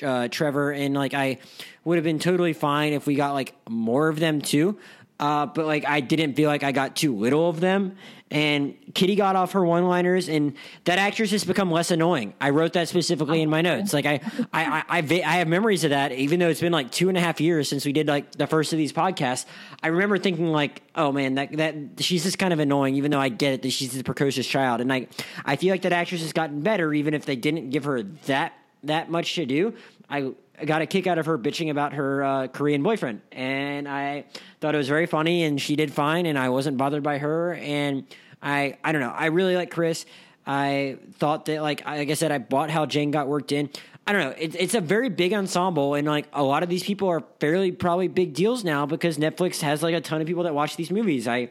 [0.04, 1.38] uh, Trevor, and like I
[1.84, 4.78] would have been totally fine if we got like more of them too.
[5.18, 7.96] Uh, but like I didn't feel like I got too little of them,
[8.30, 12.34] and Kitty got off her one-liners, and that actress has become less annoying.
[12.42, 13.94] I wrote that specifically in my notes.
[13.94, 14.20] Like I,
[14.52, 17.18] I, I, I, I have memories of that, even though it's been like two and
[17.18, 19.46] a half years since we did like the first of these podcasts.
[19.82, 23.22] I remember thinking like, oh man, that that she's just kind of annoying, even though
[23.22, 25.08] I get it that she's a precocious child, and I,
[25.46, 28.52] I feel like that actress has gotten better, even if they didn't give her that
[28.88, 29.74] that much to do.
[30.10, 30.32] I
[30.66, 34.26] got a kick out of her bitching about her uh, Korean boyfriend, and I
[34.62, 37.56] thought it was very funny, and she did fine, and I wasn't bothered by her,
[37.56, 38.06] and
[38.42, 40.06] I I don't know, I really like Chris.
[40.46, 43.70] I thought that like like I said, I bought how Gen got worked in.
[44.08, 44.36] I don't know.
[44.38, 47.72] It, it's a very big ensemble, and like a lot of these people are fairly
[47.72, 50.92] probably big deals now because Netflix has like a ton of people that watch these
[50.92, 51.28] movies.
[51.28, 51.50] I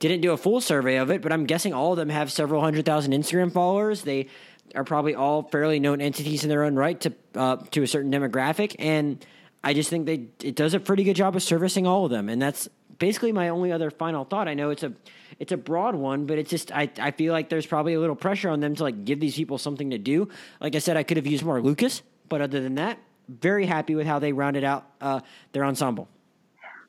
[0.00, 2.60] didn't do a full survey of it, but I'm guessing all of them have several
[2.60, 4.02] hundred thousand Instagram followers.
[4.02, 4.26] They
[4.74, 8.10] are probably all fairly known entities in their own right to uh, to a certain
[8.10, 9.24] demographic, and
[9.62, 12.28] I just think they it does a pretty good job of servicing all of them,
[12.28, 14.48] and that's basically my only other final thought.
[14.48, 14.92] I know it's a
[15.38, 18.16] it's a broad one, but it's just I I feel like there's probably a little
[18.16, 20.28] pressure on them to like give these people something to do.
[20.60, 22.98] Like I said, I could have used more Lucas, but other than that,
[23.28, 25.20] very happy with how they rounded out uh,
[25.52, 26.08] their ensemble.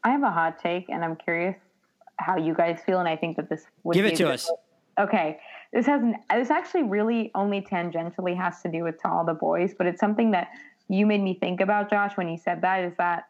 [0.05, 1.55] I have a hot take, and I'm curious
[2.17, 4.33] how you guys feel, and I think that this would Give be it to good-
[4.33, 4.51] us.
[4.99, 5.39] Okay,
[5.73, 9.33] this has an, this actually really only tangentially has to do with To All the
[9.33, 10.49] Boys, but it's something that
[10.87, 12.83] you made me think about, Josh, when you said that.
[12.83, 13.25] Is that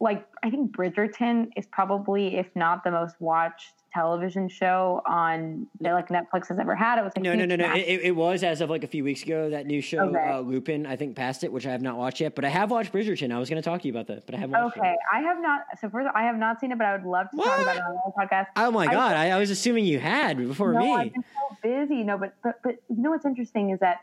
[0.00, 6.08] like I think Bridgerton is probably, if not the most watched television show on like
[6.08, 6.98] Netflix has ever had.
[6.98, 7.72] It was a No, no, no, no.
[7.74, 9.50] It, it was as of like a few weeks ago.
[9.50, 10.30] That new show, Okay.
[10.30, 12.34] uh, Lupin, I think passed it, which I have not watched yet.
[12.34, 13.32] But I have watched Bridgerton.
[13.32, 14.98] I was going to talk to you about that, but I haven't Okay, it.
[15.12, 15.60] I have not.
[15.80, 17.82] So first, I have not seen it, but I would love to talk about it
[17.82, 18.46] on our podcast.
[18.56, 19.16] Oh my I- god!
[19.16, 20.92] I, I was assuming you had before no, me.
[20.92, 22.02] I've been so busy.
[22.02, 24.00] No, but but but you know what's interesting is that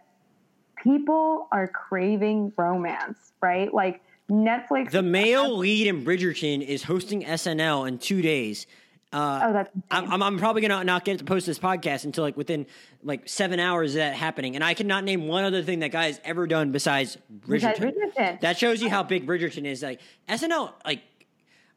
[0.81, 3.73] people are craving romance, right?
[3.73, 4.01] Like
[4.31, 4.91] Netflix.
[4.91, 8.65] The male lead in Bridgerton is hosting SNL in two days.
[9.13, 12.37] Uh, oh, that's I'm, I'm, probably gonna not get to post this podcast until like
[12.37, 12.65] within
[13.03, 16.05] like seven hours of that happening, and I cannot name one other thing that guy
[16.05, 17.93] has ever done besides Besides Bridgerton.
[18.15, 18.39] Bridgerton.
[18.39, 19.83] That shows you how big Bridgerton is.
[19.83, 21.01] Like SNL, like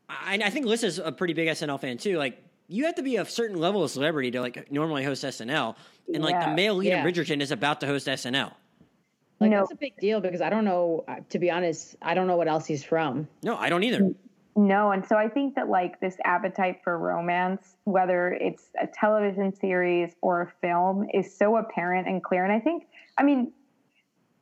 [0.09, 2.19] I, I think Lissa's a pretty big SNL fan too.
[2.19, 5.75] Like you have to be a certain level of celebrity to like normally host SNL,
[6.15, 7.05] and like the male lead Yeah.
[7.05, 8.53] in Bridgerton is about to host SNL.
[9.41, 9.59] Like No.
[9.61, 11.05] that's a big deal because I don't know.
[11.09, 13.29] uh, To be honest, I don't know what else he's from.
[13.43, 14.11] No, I don't either.
[14.57, 19.53] No, and so I think that like this appetite for romance, whether it's a television
[19.55, 22.45] series or a film, is so apparent and clear.
[22.45, 22.87] And I think,
[23.19, 23.53] I mean,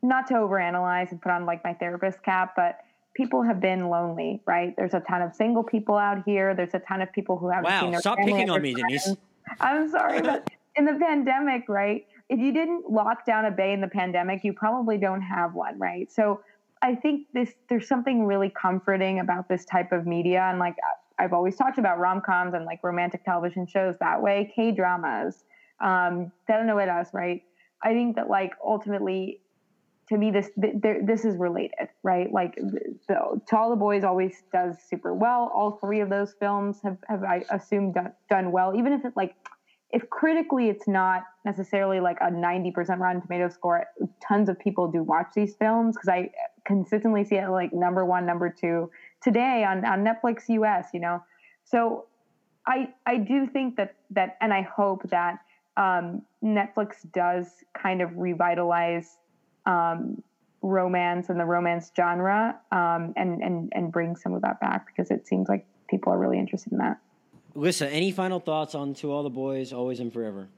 [0.02, 2.80] not to overanalyze and put on like my therapist cap, but
[3.14, 4.74] people have been lonely, right?
[4.76, 6.54] There's a ton of single people out here.
[6.54, 9.04] There's a ton of people who haven't Wow, seen their stop picking on me, friends.
[9.04, 9.16] Denise.
[9.60, 12.06] I'm sorry, but in the pandemic, right?
[12.32, 15.78] If you didn't lock down a bay in the pandemic, you probably don't have one,
[15.78, 16.10] right?
[16.10, 16.40] So
[16.80, 20.76] I think this there's something really comforting about this type of media, and like
[21.18, 25.44] I've always talked about rom coms and like romantic television shows that way, K dramas,
[25.80, 27.42] um, telenovelas, right?
[27.82, 29.42] I think that like ultimately,
[30.08, 32.32] to me, this th- this is related, right?
[32.32, 35.52] Like the, To All the Boys always does super well.
[35.54, 39.12] All three of those films have have I assume done, done well, even if it
[39.16, 39.34] like
[39.92, 43.84] if critically it's not necessarily like a 90% Rotten Tomato score,
[44.26, 46.30] tons of people do watch these films because I
[46.64, 48.90] consistently see it like number one, number two
[49.22, 51.22] today on, on Netflix US, you know.
[51.64, 52.06] So
[52.66, 55.38] I I do think that that and I hope that
[55.76, 59.16] um, Netflix does kind of revitalize
[59.66, 60.22] um,
[60.62, 65.10] romance and the romance genre um, and, and and bring some of that back because
[65.10, 66.98] it seems like people are really interested in that.
[67.54, 70.48] Lissa, any final thoughts on To All the Boys, Always and Forever?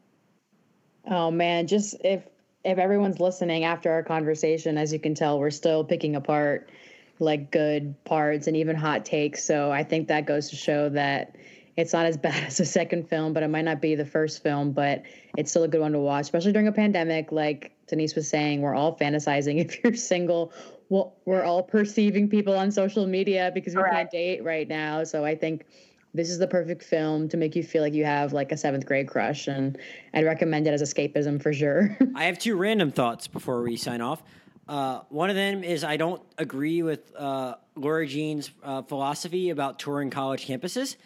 [1.07, 2.25] Oh man, just if
[2.65, 6.71] if everyone's listening after our conversation, as you can tell, we're still picking apart
[7.19, 9.45] like good parts and even hot takes.
[9.45, 11.37] So I think that goes to show that
[11.77, 14.43] it's not as bad as the second film, but it might not be the first
[14.43, 15.03] film, but
[15.37, 17.33] it's still a good one to watch, especially during a pandemic.
[17.33, 19.59] Like Denise was saying, we're all fantasizing.
[19.65, 20.53] If you're single,
[20.89, 23.95] well, we're all perceiving people on social media because we Correct.
[23.95, 25.05] can't date right now.
[25.05, 25.67] So I think
[26.15, 28.87] this is the perfect film to make you feel like you have like a seventh
[28.87, 29.77] grade crush, and
[30.15, 31.97] I'd recommend it as escapism for sure.
[32.15, 34.23] I have two random thoughts before we sign off.
[34.69, 39.79] Uh, one of them is I don't agree with uh, Laura Jean's uh, philosophy about
[39.79, 40.97] touring college campuses.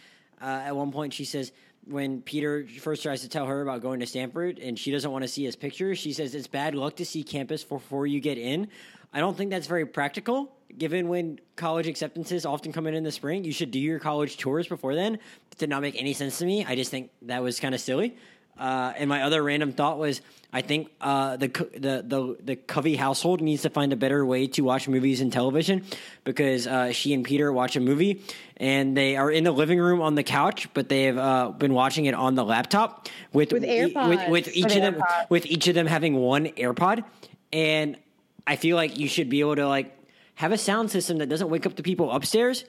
[0.40, 1.50] Uh, at one point, she says
[1.84, 5.22] when Peter first tries to tell her about going to Stanford and she doesn't want
[5.22, 8.38] to see his picture, she says it's bad luck to see campus before you get
[8.38, 8.68] in.
[9.12, 13.12] I don't think that's very practical, given when college acceptances often come in in the
[13.12, 13.44] spring.
[13.44, 15.14] You should do your college tours before then.
[15.14, 16.64] It did not make any sense to me.
[16.64, 18.16] I just think that was kind of silly.
[18.58, 20.20] Uh, and my other random thought was,
[20.52, 24.48] I think uh, the the the the Covey household needs to find a better way
[24.48, 25.84] to watch movies and television
[26.24, 28.22] because uh, she and Peter watch a movie
[28.56, 31.72] and they are in the living room on the couch, but they have uh, been
[31.72, 35.46] watching it on the laptop with With e- with, with each With of them with
[35.46, 37.04] each of them having one AirPod,
[37.52, 37.96] and
[38.44, 39.94] I feel like you should be able to like
[40.39, 42.64] have a sound system that doesn't wake up the people upstairs,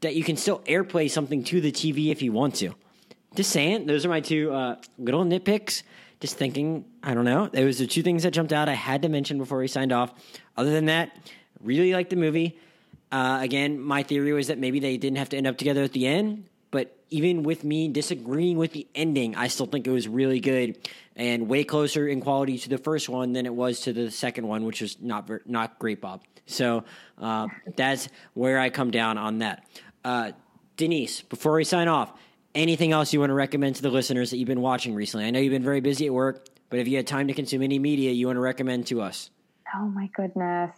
[0.00, 2.74] that you can still airplay something to the TV if you want to.
[3.36, 5.84] Just saying, those are my two uh, little nitpicks.
[6.18, 7.46] Just thinking, I don't know.
[7.46, 8.68] Those are two things that jumped out.
[8.68, 10.12] I had to mention before we signed off.
[10.56, 11.16] Other than that,
[11.62, 12.58] really liked the movie.
[13.12, 15.92] Uh, again, my theory was that maybe they didn't have to end up together at
[15.92, 16.48] the end.
[16.76, 20.76] But even with me disagreeing with the ending, I still think it was really good
[21.16, 24.46] and way closer in quality to the first one than it was to the second
[24.46, 26.20] one, which was not not great, Bob.
[26.44, 26.84] So
[27.16, 29.66] uh, that's where I come down on that.
[30.04, 30.32] Uh,
[30.76, 32.12] Denise, before we sign off,
[32.54, 35.24] anything else you want to recommend to the listeners that you've been watching recently?
[35.24, 37.62] I know you've been very busy at work, but if you had time to consume
[37.62, 39.30] any media, you want to recommend to us?
[39.74, 40.76] Oh my goodness.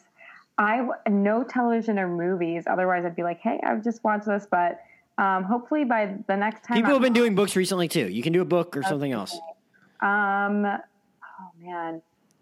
[0.59, 2.69] I no television or movies.
[2.69, 4.47] Otherwise, I'd be like, hey, I've just watched this.
[4.49, 4.79] But
[5.19, 8.09] um, hopefully, by the next time, People I'm have been doing books recently too.
[8.09, 9.37] You can do a book or something else.
[10.01, 12.01] Um, oh man,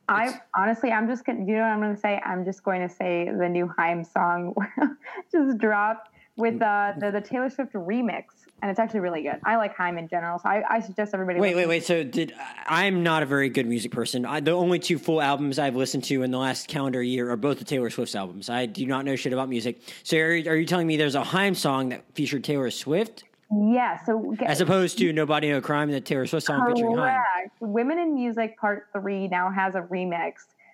[0.09, 1.41] I honestly, I'm just gonna.
[1.41, 2.21] You know what I'm gonna say?
[2.25, 4.55] I'm just going to say the new Haim song
[5.33, 8.25] just dropped with uh, the the Taylor Swift remix,
[8.63, 9.39] and it's actually really good.
[9.45, 11.39] I like Haim in general, so I, I suggest everybody.
[11.41, 11.69] Wait, listen.
[11.69, 11.85] wait, wait.
[11.85, 12.35] So did
[12.67, 14.25] I'm not a very good music person.
[14.25, 17.37] I, the only two full albums I've listened to in the last calendar year are
[17.37, 18.49] both the Taylor Swift albums.
[18.49, 19.81] I do not know shit about music.
[20.03, 24.03] So are, are you telling me there's a Haim song that featured Taylor Swift Yeah,
[24.05, 27.23] so get, as opposed to Nobody No Crime, the Taylor Swift song featuring Haim?
[27.23, 27.51] Correct.
[27.61, 30.33] Women in Music Part Three now has a remix,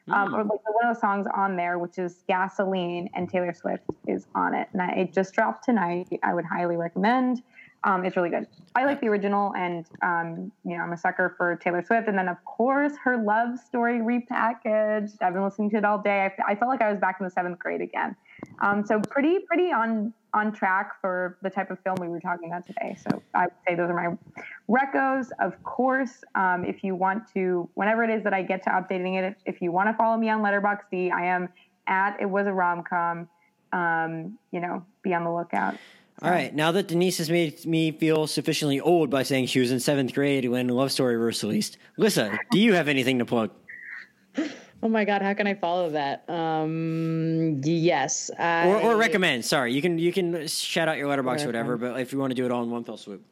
[0.09, 3.85] um, or like one of the songs on there, which is Gasoline, and Taylor Swift
[4.07, 4.69] is on it.
[4.73, 6.09] And I, it just dropped tonight.
[6.23, 7.43] I would highly recommend.
[7.85, 8.47] Um, it's really good.
[8.77, 12.09] I like the original, and um, you know I'm a sucker for Taylor Swift.
[12.09, 15.17] And then of course her Love Story repackaged.
[15.21, 16.31] I've been listening to it all day.
[16.39, 18.15] I, I felt like I was back in the seventh grade again.
[18.61, 22.49] Um, so pretty pretty on on track for the type of film we were talking
[22.49, 22.97] about today.
[22.97, 24.17] So I would say those are my
[24.69, 25.29] recos.
[25.41, 29.23] Of course, um, if you want to, whenever it is that I get to updating
[29.23, 31.49] it, if you want to follow me on Letterboxd, I am
[31.87, 33.29] at it was a rom com.
[33.73, 35.77] Um, you know, be on the lookout.
[36.23, 36.55] All right.
[36.55, 40.15] Now that Denise has made me feel sufficiently old by saying she was in seventh
[40.15, 43.51] grade when Love Story was released, Lissa, do you have anything to plug?
[44.83, 46.29] oh my god, how can I follow that?
[46.31, 49.45] Um, yes, I, Or, or recommend?
[49.45, 52.31] Sorry, you can you can shout out your Letterboxd or whatever, but if you want
[52.31, 53.25] to do it all in one fell swoop.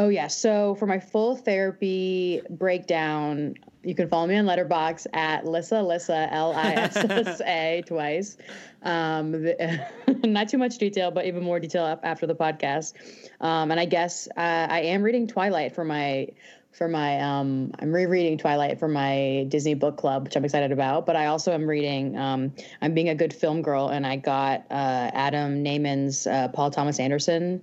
[0.00, 0.28] Oh yeah.
[0.28, 6.26] So for my full therapy breakdown, you can follow me on Letterboxd at Lissa Lissa
[6.32, 8.38] L I S S A twice.
[8.82, 9.86] Um, the-
[10.24, 12.94] not too much detail, but even more detail af- after the podcast.
[13.42, 16.28] Um, and I guess uh, I am reading Twilight for my
[16.72, 21.04] for my um I'm rereading Twilight for my Disney book club, which I'm excited about.
[21.04, 24.60] But I also am reading um I'm being a good film girl, and I got
[24.70, 27.62] uh, Adam Nayman's uh, Paul Thomas Anderson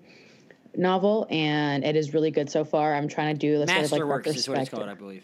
[0.78, 2.95] novel, and it is really good so far.
[2.95, 5.23] I'm trying to do this sort of like Masterworks is what it's called, I believe.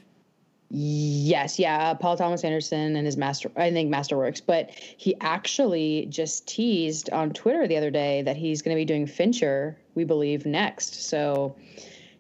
[0.76, 4.42] Yes, yeah, uh, Paul Thomas Anderson and his master, I think Masterworks.
[4.44, 8.86] But he actually just teased on Twitter the other day that he's going to be
[8.86, 11.08] doing Fincher, we believe, next.
[11.08, 11.56] So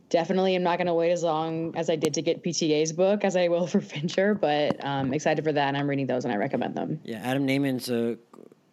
[0.09, 3.23] definitely, I'm not going to wait as long as I did to get PTA's book
[3.23, 4.35] as I will for Fincher.
[4.35, 6.99] But um, excited for that, and I'm reading those, and I recommend them.
[7.03, 8.19] Yeah, Adam Nayman's a.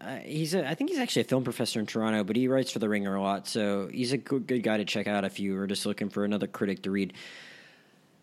[0.00, 2.70] Uh, he's a, I think he's actually a film professor in Toronto, but he writes
[2.70, 5.38] for The Ringer a lot, so he's a good, good guy to check out if
[5.38, 7.12] you are just looking for another critic to read.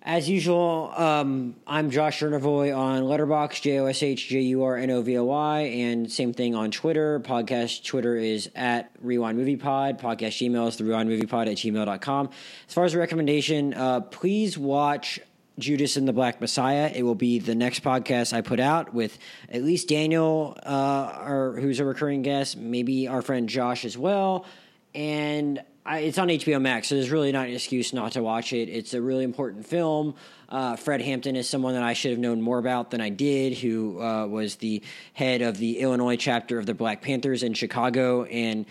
[0.02, 4.78] As usual, um, I'm Josh Jurnovoy on Letterboxd, J O S H J U R
[4.78, 7.20] N O V O Y, and same thing on Twitter.
[7.20, 10.00] Podcast Twitter is at Rewind Movie Pod.
[10.00, 12.30] Podcast Gmail is the Rewind Movie Pod at gmail.com.
[12.70, 15.20] As far as a recommendation, uh, please watch
[15.60, 16.92] Judas and the Black Messiah.
[16.94, 19.18] It will be the next podcast I put out with
[19.50, 24.46] at least Daniel, uh, our, who's a recurring guest, maybe our friend Josh as well.
[24.94, 28.52] And I, it's on HBO Max, so there's really not an excuse not to watch
[28.52, 28.68] it.
[28.68, 30.16] It's a really important film.
[30.50, 33.58] Uh, Fred Hampton is someone that I should have known more about than I did,
[33.58, 34.84] who uh, was the
[35.14, 38.26] head of the Illinois chapter of the Black Panthers in Chicago.
[38.26, 38.66] And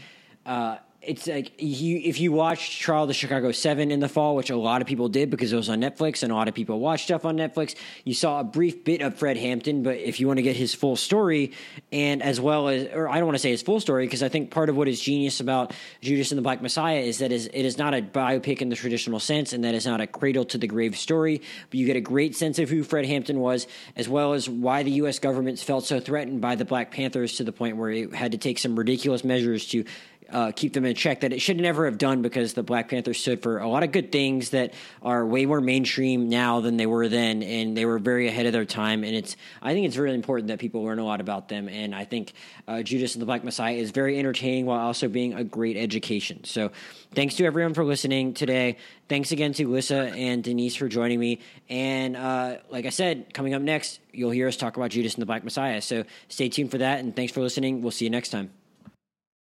[0.45, 0.77] uh,
[1.07, 4.51] it's like you, if you watched Trial of the Chicago Seven in the fall, which
[4.51, 6.81] a lot of people did because it was on Netflix and a lot of people
[6.81, 9.83] watch stuff on Netflix, you saw a brief bit of Fred Hampton.
[9.83, 11.53] But if you want to get his full story,
[11.93, 14.29] and as well as, or I don't want to say his full story, because I
[14.29, 17.47] think part of what is genius about Judas and the Black Messiah is that is
[17.47, 20.45] it is not a biopic in the traditional sense, and that is not a cradle
[20.47, 21.43] to the grave story.
[21.71, 24.83] But you get a great sense of who Fred Hampton was, as well as why
[24.83, 25.19] the U.S.
[25.19, 28.39] government felt so threatened by the Black Panthers to the point where it had to
[28.39, 29.85] take some ridiculous measures to
[30.31, 33.21] uh, keep them in check that it should never have done because the Black Panthers
[33.21, 36.87] stood for a lot of good things that are way more mainstream now than they
[36.87, 39.05] were then, and they were very ahead of their time.
[39.05, 41.69] And it's I think it's really important that people learn a lot about them.
[41.69, 42.33] And I think
[42.67, 46.45] uh, Judas and the Black Messiah is very entertaining while also being a great education.
[46.45, 46.73] So
[47.15, 48.79] thanks to everyone for listening today.
[49.09, 51.41] Thanks again to Lissa and Denise for joining me.
[51.69, 55.23] And uh, like I said, coming up next, you'll hear us talk about Judas and
[55.23, 55.81] the Black Messiah.
[55.81, 57.83] So stay tuned for that, and thanks for listening.
[57.83, 58.66] We'll see you next time.